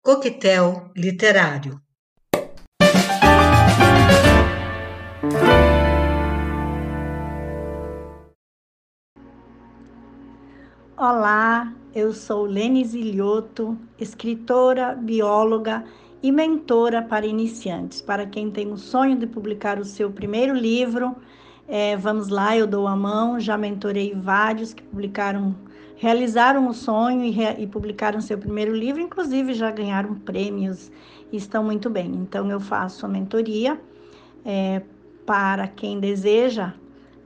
[0.00, 1.84] Coquetel Literário
[11.06, 15.84] Olá, eu sou Lene Zilhoto, escritora, bióloga
[16.22, 18.00] e mentora para iniciantes.
[18.00, 21.14] Para quem tem o sonho de publicar o seu primeiro livro,
[21.68, 23.38] é, vamos lá, eu dou a mão.
[23.38, 25.54] Já mentorei vários que publicaram
[25.96, 30.90] realizaram o sonho e, re, e publicaram seu primeiro livro, inclusive já ganharam prêmios
[31.30, 32.14] e estão muito bem.
[32.14, 33.78] Então, eu faço a mentoria
[34.42, 34.80] é,
[35.26, 36.72] para quem deseja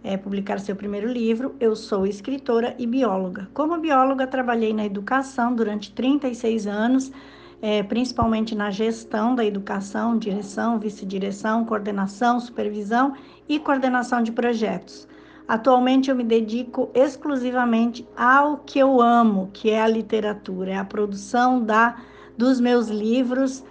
[0.03, 1.55] é, publicar seu primeiro livro.
[1.59, 3.49] Eu sou escritora e bióloga.
[3.55, 7.13] Como bióloga, trabalhei na educação durante 36 anos,
[7.61, 13.15] é, principalmente na gestão da educação, direção, vice-direção, coordenação, supervisão
[13.49, 15.09] e coordenação de projetos.
[15.47, 20.85] Atualmente eu me dedico exclusivamente ao que eu amo, que é a literatura, é a
[20.85, 21.97] produção da
[22.37, 23.65] dos meus livros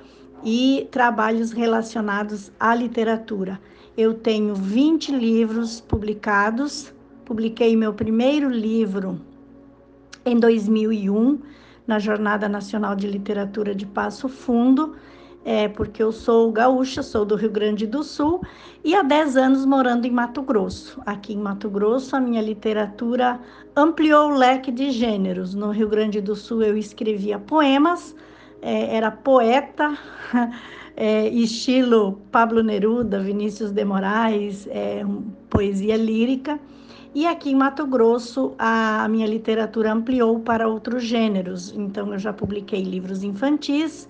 [0.43, 3.59] e trabalhos relacionados à literatura.
[3.97, 6.93] Eu tenho 20 livros publicados.
[7.25, 9.19] Publiquei meu primeiro livro
[10.23, 11.39] em 2001
[11.85, 14.95] na Jornada Nacional de Literatura de Passo Fundo
[15.47, 18.41] é, porque eu sou gaúcha, sou do Rio Grande do Sul
[18.83, 21.01] e há 10 anos morando em Mato Grosso.
[21.05, 23.39] Aqui em Mato Grosso, a minha literatura
[23.73, 25.53] ampliou o leque de gêneros.
[25.53, 28.13] No Rio Grande do Sul, eu escrevia poemas,
[28.61, 29.97] é, era poeta,
[30.97, 35.05] é, estilo Pablo Neruda, Vinícius de Moraes, é,
[35.47, 36.59] poesia lírica.
[37.13, 41.71] E aqui em Mato Grosso, a minha literatura ampliou para outros gêneros.
[41.75, 44.09] Então, eu já publiquei livros infantis,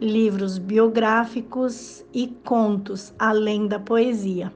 [0.00, 4.52] livros biográficos e contos, além da poesia.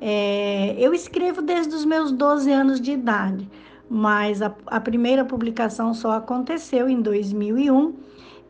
[0.00, 3.48] É, eu escrevo desde os meus 12 anos de idade,
[3.88, 7.94] mas a, a primeira publicação só aconteceu em 2001,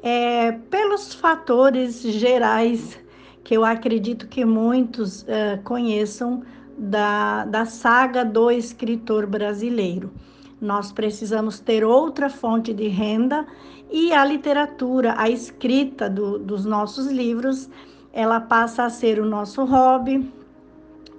[0.02, 2.98] é, pelos fatores gerais
[3.44, 6.42] que eu acredito que muitos é, conheçam
[6.76, 10.12] da, da saga do escritor brasileiro.
[10.60, 13.46] Nós precisamos ter outra fonte de renda
[13.90, 17.68] e a literatura, a escrita do, dos nossos livros,
[18.12, 20.32] ela passa a ser o nosso hobby,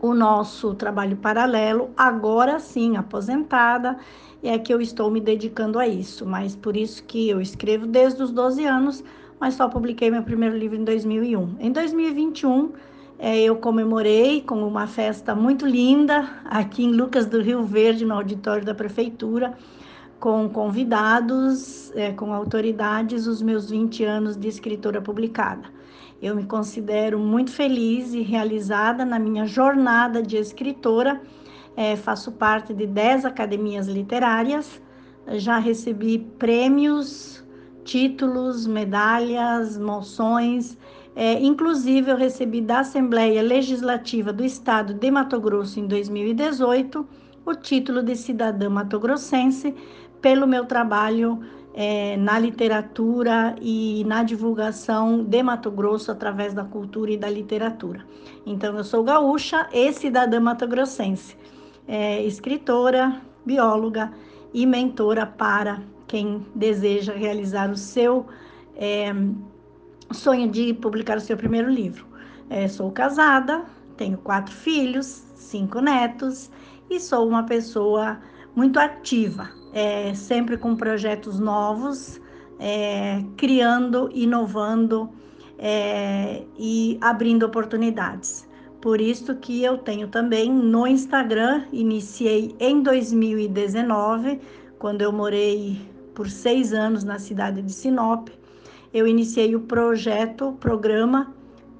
[0.04, 3.98] o nosso trabalho paralelo, agora sim, aposentada,
[4.44, 8.22] é que eu estou me dedicando a isso, mas por isso que eu escrevo desde
[8.22, 9.02] os 12 anos,
[9.40, 11.56] mas só publiquei meu primeiro livro em 2001.
[11.58, 12.74] Em 2021,
[13.18, 18.16] é, eu comemorei com uma festa muito linda aqui em Lucas do Rio Verde, no
[18.16, 19.58] auditório da prefeitura,
[20.20, 25.64] com convidados, é, com autoridades, os meus 20 anos de escritora publicada.
[26.24, 31.22] Eu me considero muito feliz e realizada na minha jornada de escritora.
[31.76, 34.82] É, faço parte de 10 academias literárias,
[35.34, 37.44] já recebi prêmios,
[37.84, 40.78] títulos, medalhas, moções
[41.16, 47.08] é, inclusive, eu recebi da Assembleia Legislativa do Estado de Mato Grosso em 2018
[47.46, 49.76] o título de cidadã matogrossense
[50.22, 51.40] pelo meu trabalho
[51.74, 58.06] é, na literatura e na divulgação de Mato Grosso através da cultura e da literatura.
[58.46, 61.36] Então, eu sou gaúcha e cidadã matogrossense,
[61.88, 64.12] é, escritora, bióloga
[64.54, 68.26] e mentora para quem deseja realizar o seu.
[68.76, 69.14] É,
[70.14, 72.06] sonho de publicar o seu primeiro livro.
[72.50, 73.64] É, sou casada,
[73.98, 76.50] tenho quatro filhos, cinco netos
[76.96, 78.20] e sou uma pessoa
[78.56, 82.22] muito ativa, é, sempre com projetos novos,
[82.60, 85.10] é, criando, inovando
[85.58, 88.48] é, e abrindo oportunidades.
[88.80, 94.40] Por isso que eu tenho também no Instagram, iniciei em 2019,
[94.78, 95.82] quando eu morei
[96.14, 98.28] por seis anos na cidade de Sinop,
[98.94, 101.34] eu iniciei o projeto, o programa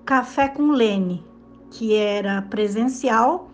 [0.06, 1.24] Café com Lene,
[1.70, 3.53] que era presencial.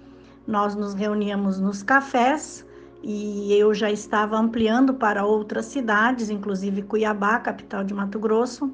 [0.50, 2.66] Nós nos reuníamos nos cafés
[3.04, 8.74] e eu já estava ampliando para outras cidades, inclusive Cuiabá, capital de Mato Grosso,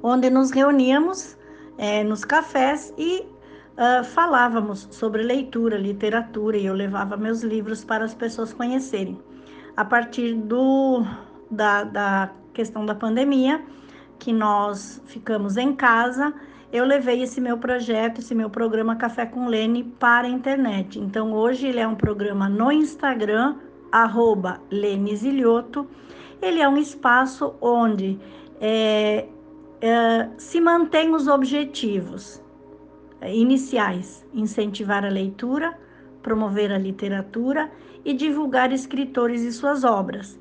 [0.00, 1.36] onde nos reuníamos
[1.76, 8.04] é, nos cafés e uh, falávamos sobre leitura, literatura e eu levava meus livros para
[8.04, 9.20] as pessoas conhecerem.
[9.76, 11.02] A partir do,
[11.50, 13.60] da, da questão da pandemia,
[14.20, 16.32] que nós ficamos em casa,
[16.74, 20.98] eu levei esse meu projeto, esse meu programa Café com Lene para a internet.
[20.98, 23.54] Então hoje ele é um programa no Instagram,
[23.92, 25.86] arroba Lenizilhoto.
[26.42, 28.18] Ele é um espaço onde
[28.60, 29.28] é,
[29.80, 32.42] é, se mantém os objetivos
[33.24, 35.78] iniciais: incentivar a leitura,
[36.24, 37.70] promover a literatura
[38.04, 40.36] e divulgar escritores e suas obras.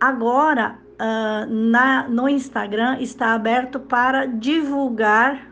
[0.00, 5.49] Agora, uh, na, no Instagram está aberto para divulgar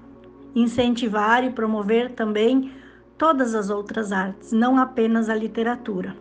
[0.55, 2.73] incentivar e promover também
[3.17, 6.17] todas as outras artes, não apenas a literatura.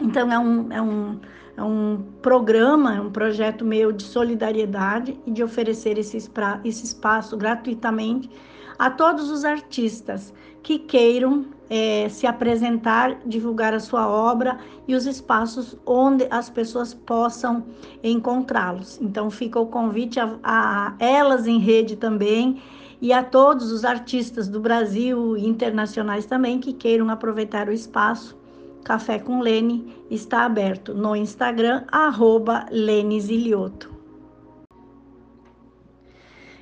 [0.00, 1.20] Então, é um, é um,
[1.56, 6.16] é um programa, é um projeto meu de solidariedade e de oferecer esse,
[6.64, 8.30] esse espaço gratuitamente
[8.78, 10.32] a todos os artistas
[10.62, 16.92] que queiram é, se apresentar, divulgar a sua obra e os espaços onde as pessoas
[16.94, 17.64] possam
[18.02, 19.00] encontrá-los.
[19.00, 22.60] Então, fica o convite a, a elas em rede também
[23.00, 28.36] e a todos os artistas do Brasil e internacionais também que queiram aproveitar o espaço.
[28.84, 32.66] Café com Lene está aberto no Instagram, arroba.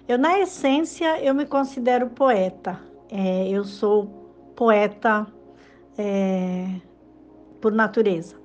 [0.08, 2.78] Eu, na essência, eu me considero poeta.
[3.10, 4.06] É, eu sou
[4.54, 5.26] poeta
[5.98, 6.80] é,
[7.60, 8.36] por natureza.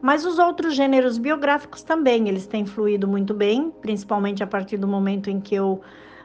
[0.00, 4.88] Mas os outros gêneros biográficos também, eles têm fluído muito bem, principalmente a partir do
[4.88, 5.80] momento em que eu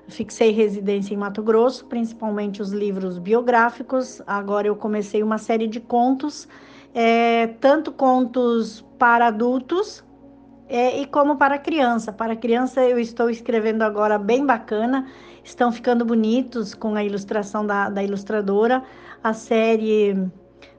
[0.08, 4.22] Fixei residência em Mato Grosso, principalmente os livros biográficos.
[4.28, 6.48] Agora eu comecei uma série de contos,
[6.94, 10.04] é, tanto contos para adultos
[10.70, 12.14] é, e como para criança.
[12.14, 15.08] Para criança eu estou escrevendo agora bem bacana,
[15.44, 18.84] estão ficando bonitos com a ilustração da, da ilustradora.
[19.24, 20.30] A série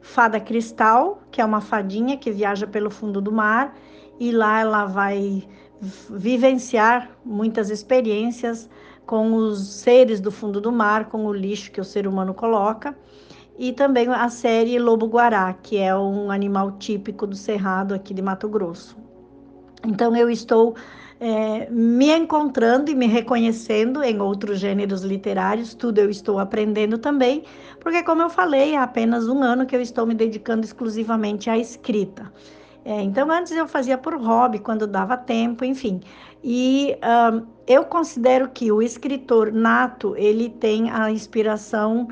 [0.01, 3.77] Fada Cristal, que é uma fadinha que viaja pelo fundo do mar
[4.21, 5.43] e lá ela vai
[6.09, 8.69] vivenciar muitas experiências
[9.07, 12.97] com os seres do fundo do mar, com o lixo que o ser humano coloca,
[13.59, 18.21] e também a série Lobo Guará, que é um animal típico do Cerrado aqui de
[18.21, 18.97] Mato Grosso.
[19.87, 20.75] Então eu estou
[21.19, 27.45] é, me encontrando e me reconhecendo em outros gêneros literários, tudo eu estou aprendendo também,
[27.81, 31.57] porque, como eu falei, há apenas um ano que eu estou me dedicando exclusivamente à
[31.57, 32.31] escrita.
[32.89, 36.01] É, então, antes eu fazia por hobby, quando dava tempo, enfim.
[36.43, 42.07] E um, eu considero que o escritor nato, ele tem a inspiração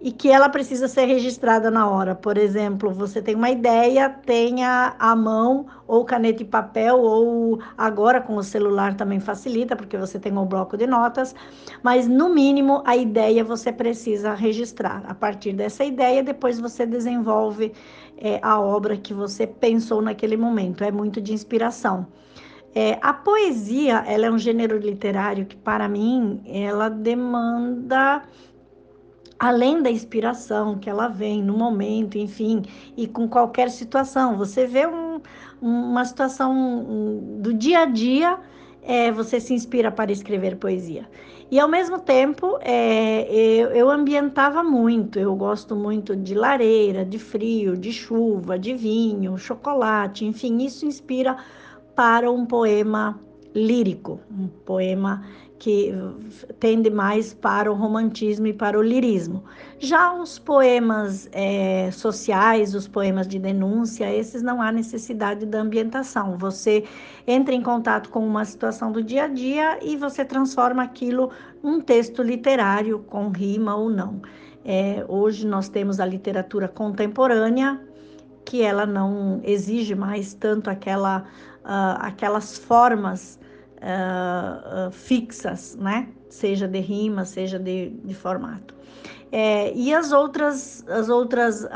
[0.00, 2.14] e que ela precisa ser registrada na hora.
[2.14, 8.20] Por exemplo, você tem uma ideia, tenha a mão ou caneta e papel, ou agora
[8.20, 11.34] com o celular também facilita, porque você tem um bloco de notas,
[11.82, 15.02] mas no mínimo a ideia você precisa registrar.
[15.08, 17.72] A partir dessa ideia, depois você desenvolve
[18.20, 20.84] é, a obra que você pensou naquele momento.
[20.84, 22.06] É muito de inspiração.
[22.74, 28.22] É, a poesia, ela é um gênero literário que, para mim, ela demanda,
[29.38, 32.62] além da inspiração que ela vem no momento, enfim,
[32.96, 34.36] e com qualquer situação.
[34.36, 35.20] Você vê um,
[35.60, 38.38] uma situação do dia a dia,
[38.82, 41.08] é, você se inspira para escrever poesia.
[41.50, 45.18] E ao mesmo tempo, é, eu, eu ambientava muito.
[45.18, 51.36] Eu gosto muito de lareira, de frio, de chuva, de vinho, chocolate, enfim, isso inspira
[51.96, 53.18] para um poema
[53.52, 55.26] lírico, um poema
[55.60, 55.92] que
[56.58, 59.44] tende mais para o romantismo e para o lirismo.
[59.78, 66.38] Já os poemas é, sociais, os poemas de denúncia, esses não há necessidade da ambientação.
[66.38, 66.84] Você
[67.26, 71.30] entra em contato com uma situação do dia a dia e você transforma aquilo
[71.62, 74.22] num texto literário, com rima ou não.
[74.64, 77.78] É, hoje nós temos a literatura contemporânea,
[78.46, 81.26] que ela não exige mais tanto aquela
[81.64, 83.38] uh, aquelas formas
[83.80, 86.08] uh, uh, fixas, né?
[86.28, 88.74] Seja de rima, seja de, de formato.
[89.32, 91.66] É, e as outras, as outras,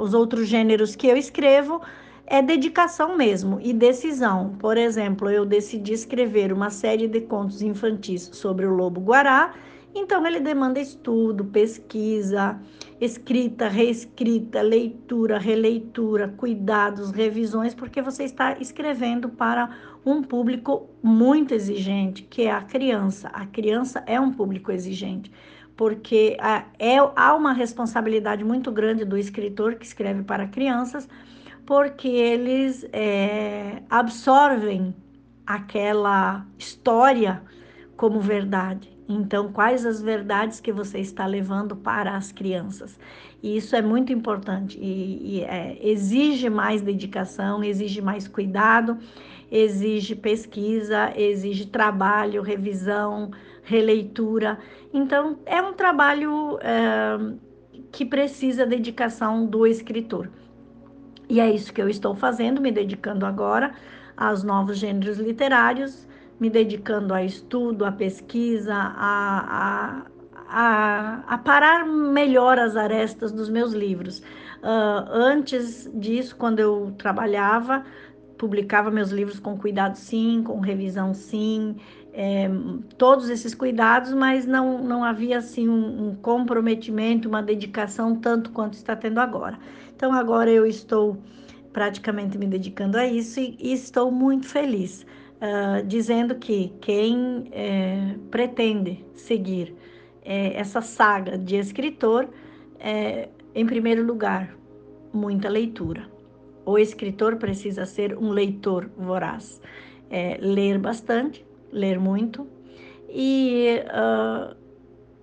[0.00, 1.80] os outros gêneros que eu escrevo
[2.26, 4.56] é dedicação mesmo e decisão.
[4.58, 9.54] Por exemplo, eu decidi escrever uma série de contos infantis sobre o lobo guará
[9.94, 12.60] Então, ele demanda estudo, pesquisa,
[13.00, 19.70] escrita, reescrita, leitura, releitura, cuidados, revisões, porque você está escrevendo para
[20.06, 23.28] um público muito exigente, que é a criança.
[23.32, 25.32] A criança é um público exigente,
[25.76, 26.36] porque
[26.78, 31.08] é, há uma responsabilidade muito grande do escritor que escreve para crianças,
[31.66, 34.94] porque eles é, absorvem
[35.44, 37.42] aquela história
[37.96, 38.96] como verdade.
[39.08, 42.98] Então, quais as verdades que você está levando para as crianças?
[43.42, 48.98] E isso é muito importante e, e é, exige mais dedicação, exige mais cuidado,
[49.50, 53.30] exige pesquisa, exige trabalho, revisão,
[53.62, 54.58] releitura.
[54.92, 57.18] Então, é um trabalho é,
[57.92, 60.30] que precisa dedicação do escritor.
[61.28, 63.74] E é isso que eu estou fazendo, me dedicando agora
[64.16, 66.06] aos novos gêneros literários
[66.38, 70.02] me dedicando a estudo, a pesquisa, a, a,
[70.48, 74.18] a, a parar melhor as arestas dos meus livros.
[74.58, 77.84] Uh, antes disso, quando eu trabalhava,
[78.38, 81.76] publicava meus livros com cuidado sim, com revisão sim,
[82.12, 82.48] é,
[82.96, 88.74] todos esses cuidados, mas não, não havia assim um, um, comprometimento, uma dedicação tanto quanto
[88.74, 89.58] está tendo agora.
[89.94, 91.18] Então agora eu estou
[91.72, 95.04] praticamente me dedicando a isso e, e estou muito feliz
[95.36, 99.74] uh, dizendo que quem é, pretende seguir
[100.24, 102.28] é, essa saga de escritor,
[102.80, 104.56] é, em primeiro lugar,
[105.12, 106.15] muita leitura.
[106.66, 109.62] O escritor precisa ser um leitor voraz,
[110.10, 112.46] é, ler bastante, ler muito
[113.08, 114.56] e uh,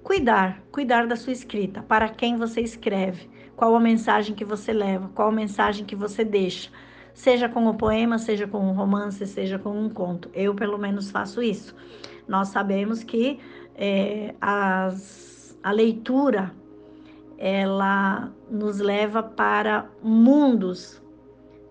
[0.01, 5.11] cuidar, cuidar da sua escrita, para quem você escreve, qual a mensagem que você leva,
[5.13, 6.71] qual a mensagem que você deixa
[7.13, 10.29] seja com o poema, seja com um romance, seja com um conto.
[10.33, 11.75] Eu, pelo menos, faço isso.
[12.27, 13.39] Nós sabemos que
[13.75, 16.51] é, as, a leitura
[17.37, 21.02] ela nos leva para mundos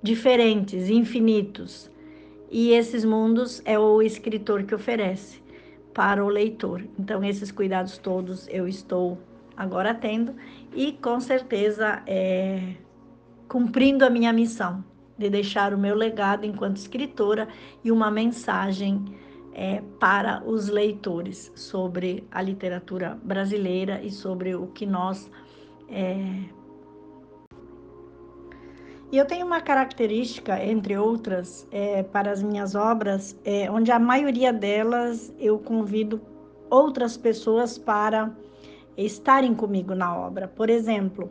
[0.03, 1.91] diferentes, infinitos.
[2.51, 5.43] E esses mundos é o escritor que oferece
[5.95, 6.85] para o leitor.
[6.99, 9.19] Então, esses cuidados todos eu estou
[9.57, 10.35] agora tendo
[10.75, 12.75] e com certeza é,
[13.49, 14.85] cumprindo a minha missão
[15.17, 17.49] de deixar o meu legado enquanto escritora
[17.85, 19.05] e uma mensagem
[19.55, 25.31] é, para os leitores sobre a literatura brasileira e sobre o que nós.
[25.89, 26.62] É...
[29.13, 33.99] E eu tenho uma característica, entre outras, é, para as minhas obras, é, onde a
[33.99, 36.21] maioria delas eu convido
[36.71, 38.35] outras pessoas para
[38.97, 40.49] estarem comigo na obra.
[40.49, 41.31] Por exemplo,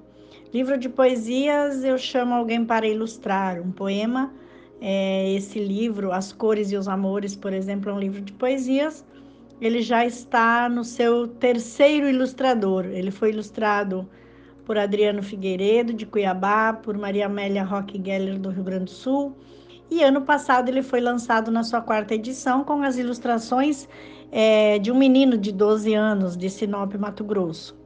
[0.53, 4.33] Livro de poesias, eu chamo alguém para ilustrar um poema.
[4.81, 9.05] É, esse livro, As Cores e os Amores, por exemplo, é um livro de poesias.
[9.61, 12.85] Ele já está no seu terceiro ilustrador.
[12.85, 14.09] Ele foi ilustrado
[14.71, 19.35] por Adriano Figueiredo, de Cuiabá, por Maria Amélia Roque Geller, do Rio Grande do Sul.
[19.89, 23.85] E ano passado ele foi lançado na sua quarta edição com as ilustrações
[24.31, 27.77] é, de um menino de 12 anos, de Sinop, Mato Grosso.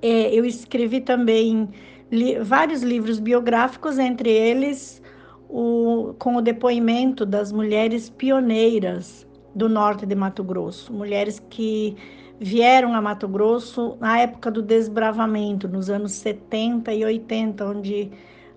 [0.00, 1.68] É, eu escrevi também
[2.10, 5.02] li, vários livros biográficos, entre eles
[5.46, 11.94] o, com o depoimento das mulheres pioneiras do norte de Mato Grosso, mulheres que
[12.42, 18.10] vieram a Mato Grosso na época do desbravamento, nos anos 70 e 80, onde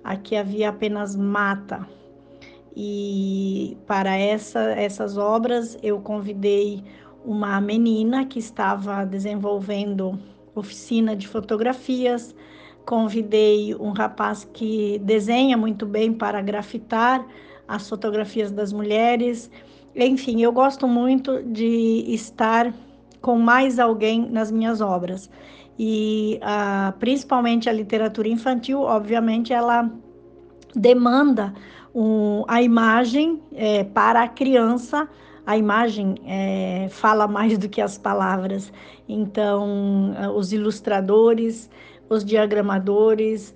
[0.04, 1.88] aqui havia apenas mata.
[2.76, 6.84] E para essa, essas obras eu convidei
[7.24, 10.20] uma menina que estava desenvolvendo
[10.56, 12.36] oficina de fotografias.
[12.86, 17.26] Convidei um rapaz que desenha muito bem para grafitar
[17.68, 19.50] as fotografias das mulheres.
[19.96, 22.74] Enfim, eu gosto muito de estar
[23.26, 25.32] com mais alguém nas minhas obras.
[25.80, 29.90] E ah, principalmente a literatura infantil, obviamente, ela
[30.76, 31.52] demanda
[31.94, 35.10] um, a imagem é, para a criança
[35.44, 38.74] a imagem é, fala mais do que as palavras.
[39.08, 41.70] Então, os ilustradores,
[42.10, 43.54] os diagramadores,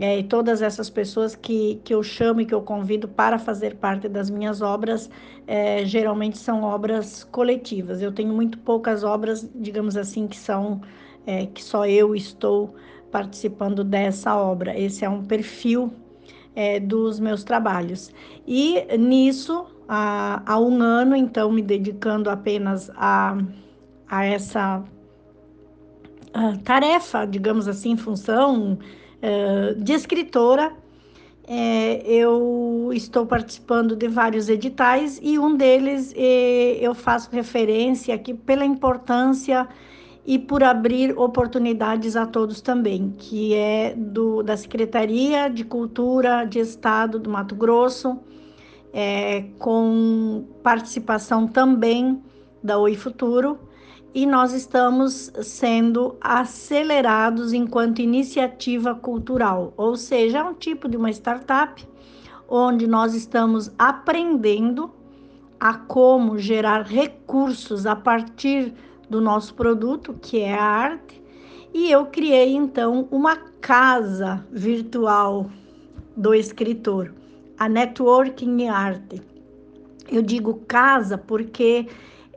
[0.00, 4.08] é, todas essas pessoas que, que eu chamo e que eu convido para fazer parte
[4.08, 5.10] das minhas obras,
[5.46, 8.00] é, geralmente são obras coletivas.
[8.00, 10.80] Eu tenho muito poucas obras, digamos assim, que são
[11.26, 12.74] é, que só eu estou
[13.10, 14.78] participando dessa obra.
[14.78, 15.92] Esse é um perfil
[16.54, 18.12] é, dos meus trabalhos.
[18.46, 23.36] E nisso há, há um ano, então, me dedicando apenas a,
[24.08, 24.84] a essa
[26.62, 28.78] tarefa, digamos assim, função
[29.78, 30.72] de escritora.
[31.50, 38.34] É, eu estou participando de vários editais e um deles é, eu faço referência aqui
[38.34, 39.66] pela importância
[40.26, 46.58] e por abrir oportunidades a todos também, que é do, da Secretaria de Cultura de
[46.58, 48.18] Estado do Mato Grosso,
[48.92, 52.22] é, com participação também
[52.62, 53.58] da Oi Futuro,
[54.14, 61.10] e nós estamos sendo acelerados enquanto iniciativa cultural, ou seja, é um tipo de uma
[61.10, 61.86] startup
[62.48, 64.90] onde nós estamos aprendendo
[65.60, 68.72] a como gerar recursos a partir
[69.10, 71.22] do nosso produto, que é a arte,
[71.74, 75.50] e eu criei então uma casa virtual
[76.16, 77.12] do escritor,
[77.58, 79.20] a Networking Arte.
[80.10, 81.86] Eu digo casa porque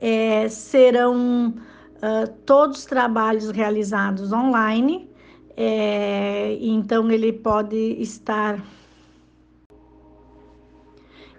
[0.02, 5.10] é, serão uh, todos trabalhos realizados online,
[5.56, 8.60] é, então ele pode estar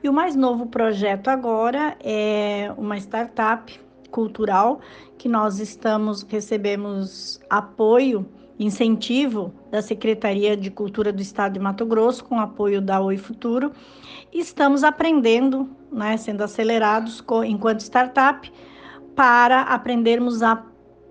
[0.02, 4.80] e o mais novo projeto agora é uma startup cultural
[5.16, 8.26] que nós estamos recebemos apoio,
[8.58, 13.70] incentivo da Secretaria de Cultura do Estado de Mato Grosso com apoio da Oi Futuro.
[14.32, 18.50] Estamos aprendendo, né, sendo acelerados enquanto startup
[19.14, 20.64] para aprendermos a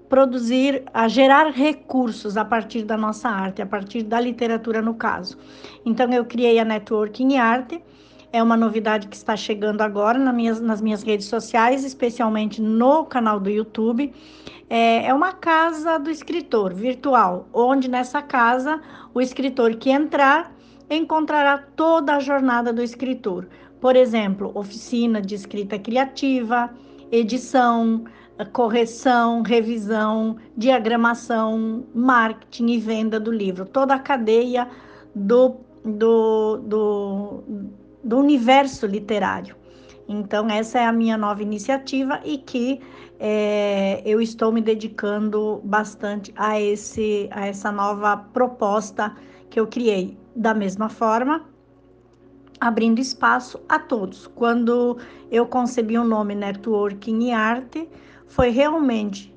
[0.10, 5.38] produzir, a gerar recursos a partir da nossa arte, a partir da literatura no caso.
[5.86, 7.82] Então eu criei a Networking Arte
[8.34, 13.06] é uma novidade que está chegando agora nas minhas, nas minhas redes sociais, especialmente no
[13.06, 14.14] canal do YouTube.
[14.70, 18.82] É, é uma casa do escritor virtual, onde nessa casa
[19.14, 20.56] o escritor que entrar
[20.90, 23.50] encontrará toda a jornada do escritor.
[23.82, 26.70] Por exemplo, oficina de escrita criativa,
[27.12, 28.06] edição,
[28.54, 34.70] correção, revisão, diagramação, marketing e venda do livro, toda a cadeia
[35.16, 37.44] do, do, do,
[38.04, 39.56] do universo literário.
[40.08, 42.82] Então, essa é a minha nova iniciativa e que
[43.20, 49.16] é, eu estou me dedicando bastante a, esse, a essa nova proposta
[49.50, 50.18] que eu criei.
[50.36, 51.51] Da mesma forma,
[52.62, 54.28] abrindo espaço a todos.
[54.28, 55.00] Quando
[55.32, 57.90] eu concebi o nome Networking e Arte,
[58.28, 59.34] foi realmente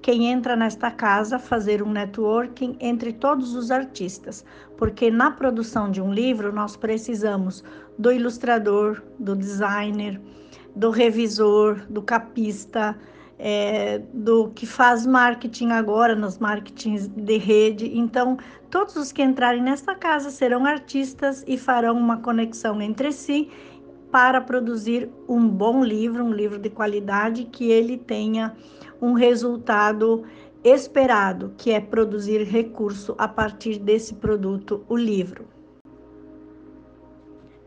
[0.00, 4.42] quem entra nesta casa fazer um networking entre todos os artistas,
[4.78, 7.62] porque na produção de um livro nós precisamos
[7.98, 10.18] do ilustrador, do designer,
[10.74, 12.96] do revisor, do capista,
[13.38, 17.98] é, do que faz marketing agora nos marketings de rede.
[17.98, 18.38] Então,
[18.70, 23.50] todos os que entrarem nesta casa serão artistas e farão uma conexão entre si
[24.10, 28.54] para produzir um bom livro, um livro de qualidade que ele tenha
[29.00, 30.24] um resultado
[30.64, 35.55] esperado, que é produzir recurso a partir desse produto, o livro.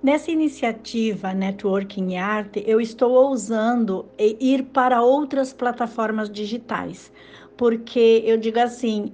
[0.02, 7.12] Nessa iniciativa Networking Art, eu estou ousando ir para outras plataformas digitais,
[7.58, 9.12] porque eu digo assim,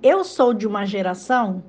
[0.00, 1.64] eu sou de uma geração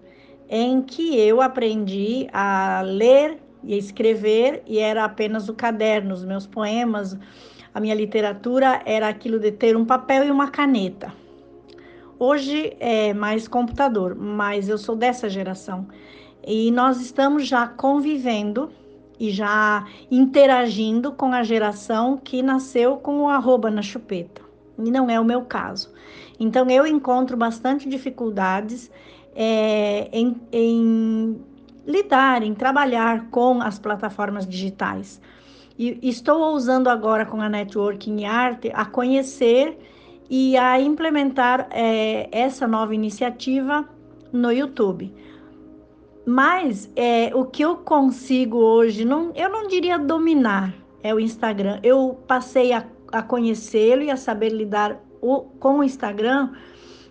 [0.48, 6.46] em que eu aprendi a ler e escrever e era apenas o caderno, os meus
[6.46, 7.18] poemas,
[7.74, 11.12] a minha literatura era aquilo de ter um papel e uma caneta.
[12.20, 15.88] Hoje é mais computador, mas eu sou dessa geração.
[16.46, 18.70] E nós estamos já convivendo
[19.20, 24.42] e já interagindo com a geração que nasceu com o arroba na chupeta.
[24.78, 25.92] E não é o meu caso.
[26.40, 28.92] Então eu encontro bastante dificuldades
[29.34, 31.42] é, em, em
[31.86, 35.22] lidar, em trabalhar com as plataformas digitais.
[35.78, 39.78] E estou ousando agora com a Networking Art a conhecer
[40.30, 43.88] e a implementar é, essa nova iniciativa
[44.32, 45.14] no YouTube.
[46.26, 50.74] Mas é, o que eu consigo hoje, não, eu não diria dominar,
[51.04, 51.80] é o Instagram.
[51.84, 56.52] Eu passei a, a conhecê-lo e a saber lidar o, com o Instagram,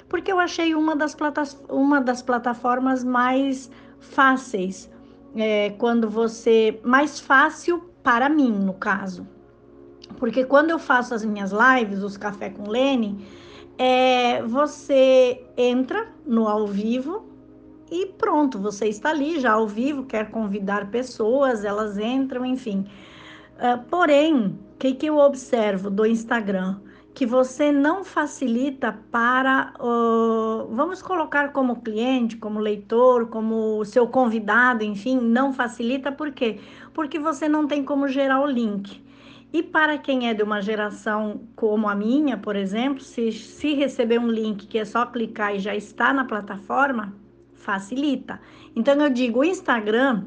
[0.09, 4.91] porque eu achei uma das, platas, uma das plataformas mais fáceis.
[5.37, 6.81] É, quando você.
[6.85, 9.27] mais fácil para mim, no caso.
[10.17, 13.27] Porque quando eu faço as minhas lives, os Café com Lene,
[13.77, 17.34] é, você entra no ao vivo
[17.95, 22.85] e pronto, você está ali já ao vivo, quer convidar pessoas, elas entram, enfim.
[23.55, 26.81] Uh, porém, o que, que eu observo do Instagram?
[27.15, 34.83] Que você não facilita para, uh, vamos colocar como cliente, como leitor, como seu convidado,
[34.83, 36.59] enfim, não facilita, por quê?
[36.95, 39.03] porque você não tem como gerar o link.
[39.53, 44.19] E para quem é de uma geração como a minha, por exemplo, se, se receber
[44.19, 47.15] um link que é só clicar e já está na plataforma,
[47.65, 48.41] facilita.
[48.77, 50.25] Então eu digo, o Instagram,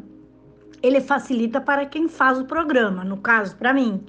[0.82, 4.04] ele facilita para quem faz o programa, no caso, para mim,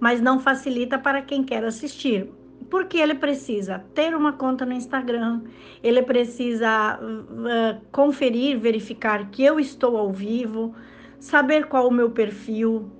[0.00, 2.28] mas não facilita para quem quer assistir.
[2.70, 5.42] Porque ele precisa ter uma conta no Instagram,
[5.82, 10.74] ele precisa uh, conferir, verificar que eu estou ao vivo,
[11.20, 12.90] saber qual o meu perfil.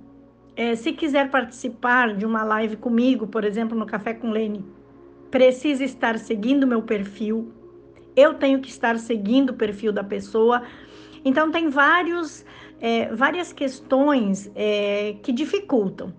[0.55, 4.63] É, se quiser participar de uma live comigo, por exemplo, no Café com Lene,
[5.31, 7.51] precisa estar seguindo meu perfil.
[8.15, 10.63] Eu tenho que estar seguindo o perfil da pessoa.
[11.25, 12.45] Então, tem vários,
[12.79, 16.13] é, várias questões é, que dificultam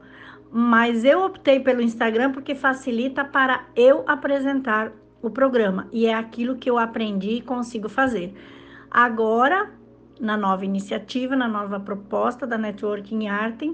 [0.57, 6.55] mas eu optei pelo Instagram porque facilita para eu apresentar o programa e é aquilo
[6.55, 8.33] que eu aprendi e consigo fazer.
[8.89, 9.73] Agora,
[10.21, 13.65] na nova iniciativa, na nova proposta da Networking Art,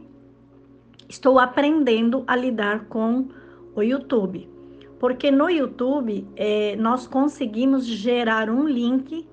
[1.06, 3.28] estou aprendendo a lidar com
[3.74, 4.48] o YouTube.
[5.00, 9.26] Porque no YouTube é, nós conseguimos gerar um link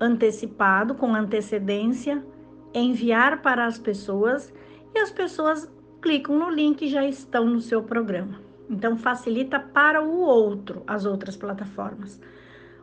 [0.00, 2.24] antecipado, com antecedência,
[2.72, 4.52] enviar para as pessoas
[4.94, 8.40] e as pessoas clicam no link e já estão no seu programa.
[8.68, 12.18] Então facilita para o outro as outras plataformas.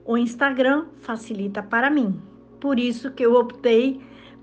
[0.06, 2.22] O Instagram facilita para mim.
[2.60, 4.00] Por isso que eu optei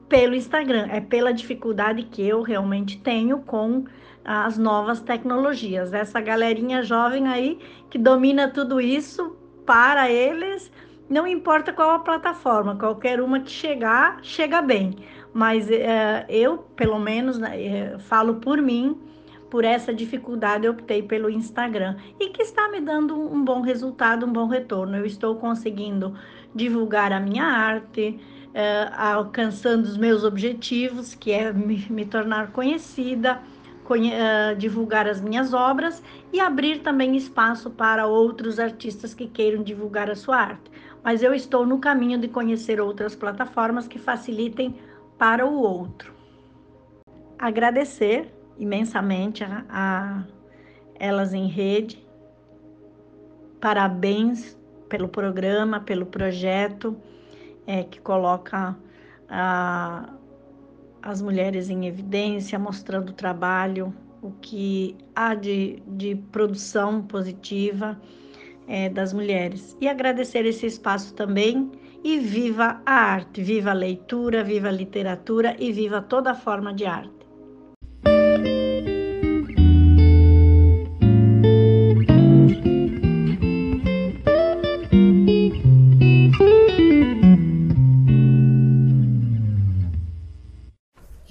[0.09, 3.85] pelo Instagram, é pela dificuldade que eu realmente tenho com
[4.29, 5.93] as novas tecnologias.
[5.93, 7.59] Essa galerinha jovem aí
[7.89, 10.71] que domina tudo isso, para eles,
[11.09, 14.97] não importa qual a plataforma, qualquer uma que chegar, chega bem
[15.33, 18.99] mas é, eu, pelo menos, é, falo por mim,
[19.51, 24.27] por essa dificuldade eu optei pelo Instagram e que está me dando um bom resultado,
[24.27, 24.97] um bom retorno.
[24.97, 26.15] Eu estou conseguindo
[26.55, 28.19] divulgar a minha arte,
[28.53, 33.58] é, alcançando os meus objetivos, que é me, me tornar conhecida, conhe
[34.57, 40.15] divulgar as minhas obras e abrir também espaço para outros artistas que queiram divulgar a
[40.15, 40.71] sua arte.
[41.03, 44.77] Mas eu estou no caminho de conhecer outras plataformas que facilitem
[45.17, 46.13] para o outro.
[47.39, 50.25] Agradecer imensamente a, a
[50.95, 52.05] Elas em Rede.
[53.61, 54.59] Parabéns
[54.89, 56.97] pelo programa, pelo projeto
[57.67, 58.77] é, que coloca
[59.29, 60.09] a,
[61.09, 67.99] as mulheres em evidência, mostrando o trabalho, o que há de, de produção positiva
[68.67, 69.75] é, das mulheres.
[69.81, 71.73] E agradecer esse espaço também
[72.05, 76.85] e viva a arte, viva a leitura, viva a literatura e viva toda forma de
[76.85, 77.18] arte.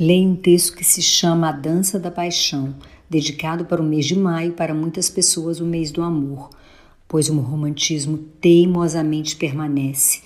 [0.08, 2.74] Leio um texto que se chama A Dança da Paixão,
[3.10, 6.49] dedicado para o mês de maio, para muitas pessoas o mês do amor,
[7.10, 10.22] pois o romantismo teimosamente permanece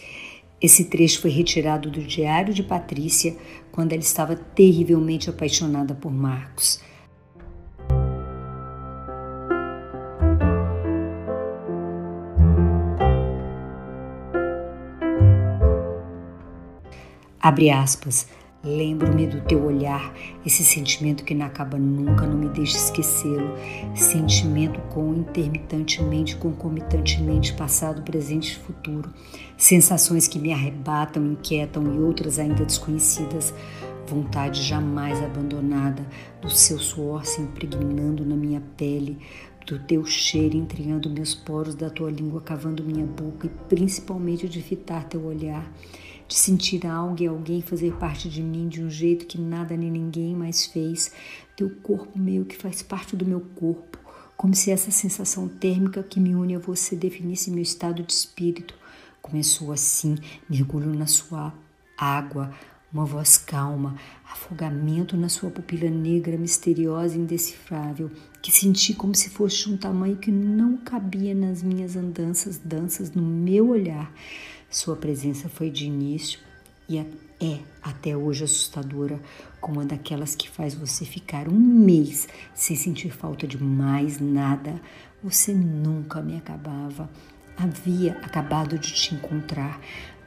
[0.61, 3.35] esse trecho foi retirado do diário de Patrícia
[3.71, 6.79] quando ela estava terrivelmente apaixonada por Marcos.
[17.39, 18.27] Abre aspas.
[18.63, 20.13] Lembro-me do teu olhar,
[20.45, 23.49] esse sentimento que não acaba nunca, não me deixa esquecê-lo.
[23.95, 29.11] Sentimento com intermitantemente, concomitantemente, passado, presente e futuro.
[29.57, 33.51] Sensações que me arrebatam, inquietam e outras ainda desconhecidas.
[34.05, 36.05] Vontade jamais abandonada,
[36.39, 39.17] do seu suor se impregnando na minha pele,
[39.65, 44.61] do teu cheiro entranhando meus poros, da tua língua cavando minha boca e principalmente de
[44.61, 45.67] fitar teu olhar
[46.31, 49.91] de sentir algo e alguém fazer parte de mim de um jeito que nada nem
[49.91, 51.11] ninguém mais fez,
[51.57, 53.99] teu corpo meu que faz parte do meu corpo,
[54.37, 58.73] como se essa sensação térmica que me une a você definisse meu estado de espírito.
[59.21, 60.15] Começou assim,
[60.49, 61.53] mergulho na sua
[61.97, 62.49] água,
[62.93, 63.97] uma voz calma,
[64.31, 68.09] afogamento na sua pupila negra, misteriosa e indecifrável,
[68.41, 73.21] que senti como se fosse um tamanho que não cabia nas minhas andanças, danças, no
[73.21, 74.13] meu olhar.
[74.71, 76.39] Sua presença foi de início
[76.87, 79.19] e é até hoje assustadora,
[79.59, 84.81] como uma daquelas que faz você ficar um mês sem sentir falta de mais nada.
[85.21, 87.09] Você nunca me acabava.
[87.57, 89.81] Havia acabado de te encontrar,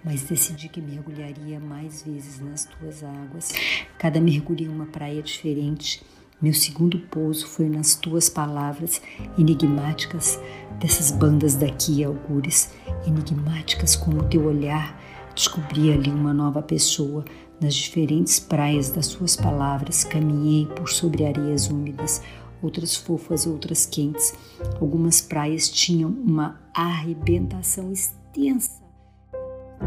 [0.05, 3.51] mas decidi que mergulharia mais vezes nas tuas águas.
[3.99, 6.05] Cada mergulho em uma praia diferente.
[6.43, 9.01] Meu segundo pouso foi nas tuas palavras
[9.39, 10.39] enigmáticas
[10.79, 12.71] dessas bandas daqui, algures
[13.07, 15.01] enigmáticas como o teu olhar.
[15.35, 17.25] Descobri ali uma nova pessoa
[17.61, 20.05] nas diferentes praias das suas palavras.
[20.05, 22.23] Caminhei por sobre areias úmidas,
[22.61, 24.35] outras fofas, outras quentes.
[24.81, 28.83] Algumas praias tinham uma arrebentação extensa.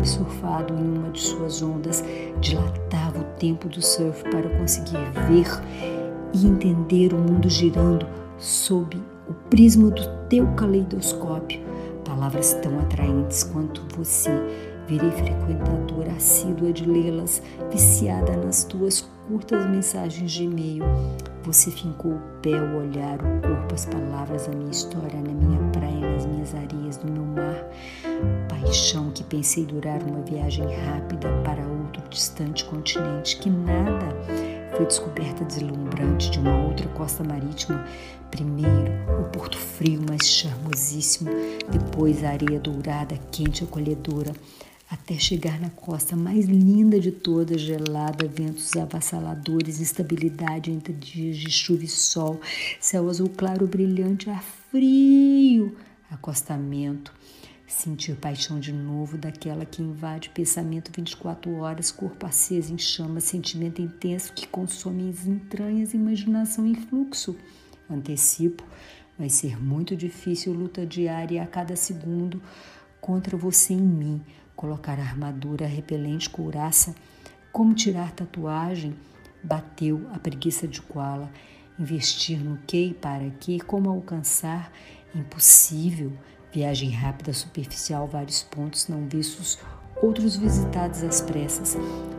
[0.03, 2.03] Surfado em uma de suas ondas,
[2.39, 5.47] dilatava o tempo do surf para conseguir ver
[6.33, 8.05] e entender o mundo girando
[8.37, 8.97] sob
[9.27, 11.59] o prisma do teu caleidoscópio,
[12.05, 14.31] palavras tão atraentes quanto você.
[14.87, 20.83] Virei frequentadora assídua de lê-las, viciada nas tuas curtas mensagens de e-mail.
[21.43, 25.59] Você fincou o pé, o olhar, o corpo, as palavras, a minha história, na minha
[25.71, 27.65] praia, nas minhas areias, no meu mar.
[28.47, 34.15] Paixão que pensei durar uma viagem rápida para outro distante continente, que nada
[34.75, 37.85] foi descoberta deslumbrante de uma outra costa marítima.
[38.29, 41.29] Primeiro, o porto frio, mas charmosíssimo,
[41.71, 44.33] depois a areia dourada, quente e acolhedora.
[44.89, 51.51] Até chegar na costa mais linda de todas, gelada, ventos avassaladores, instabilidade entre dias de
[51.51, 52.39] chuva e sol,
[52.79, 54.41] céu azul claro brilhante, ar
[54.71, 55.75] frio,
[56.09, 57.13] acostamento,
[57.77, 63.81] sentir paixão de novo daquela que invade pensamento 24 horas, corpo aceso em chama, sentimento
[63.81, 67.35] intenso que consome as entranhas, imaginação em fluxo.
[67.87, 68.63] Antecipo,
[69.17, 72.41] vai ser muito difícil luta diária a cada segundo
[72.99, 74.21] contra você em mim.
[74.55, 76.95] Colocar armadura repelente couraça,
[77.51, 78.95] como tirar tatuagem,
[79.43, 81.31] bateu a preguiça de koala,
[81.77, 84.71] investir no que e para que, como alcançar,
[85.13, 86.11] impossível,
[86.57, 89.59] viagem rápida, superficial, vários pontos não vistos,
[90.01, 91.77] outros visitados às pressas,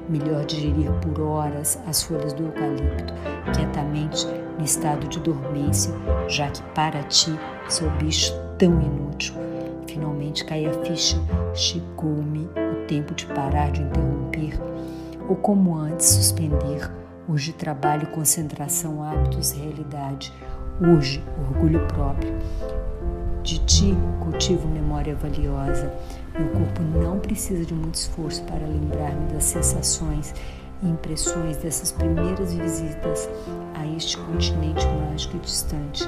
[0.09, 3.12] melhor digerir por horas as folhas do eucalipto,
[3.53, 4.24] quietamente
[4.57, 5.93] no estado de dormência,
[6.28, 7.32] já que para ti
[7.68, 9.34] sou bicho tão inútil
[9.89, 11.16] finalmente cai a ficha,
[11.53, 14.61] chegou-me o tempo de parar de interromper,
[15.28, 16.89] ou como antes, suspender.
[17.28, 20.32] Urge trabalho, concentração, hábitos, realidade.
[20.80, 22.32] Urge orgulho próprio.
[23.49, 25.91] De ti cultivo memória valiosa.
[26.39, 30.35] Meu corpo não precisa de muito esforço para lembrar-me das sensações
[30.83, 33.27] e impressões dessas primeiras visitas
[33.75, 36.07] a este continente mágico e distante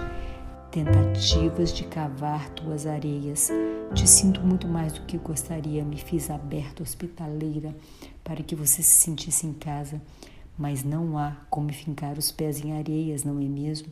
[0.71, 3.49] tentativas de cavar tuas areias.
[3.95, 7.75] Te sinto muito mais do que gostaria, me fiz aberta, hospitaleira,
[8.23, 9.99] para que você se sentisse em casa.
[10.59, 13.89] Mas não há como fincar os pés em areias, não é mesmo?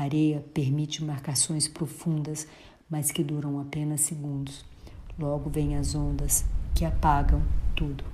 [0.00, 2.46] areia permite marcações profundas,
[2.88, 4.64] mas que duram apenas segundos.
[5.18, 7.42] Logo vêm as ondas que apagam
[7.74, 8.04] tudo.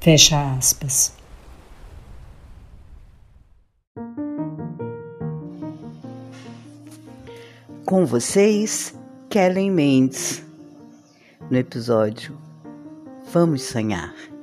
[0.00, 1.16] Fecha aspas.
[7.84, 8.94] Com vocês,
[9.30, 10.44] Kellen Mendes,
[11.50, 12.38] no episódio
[13.32, 14.35] Vamos Sonhar.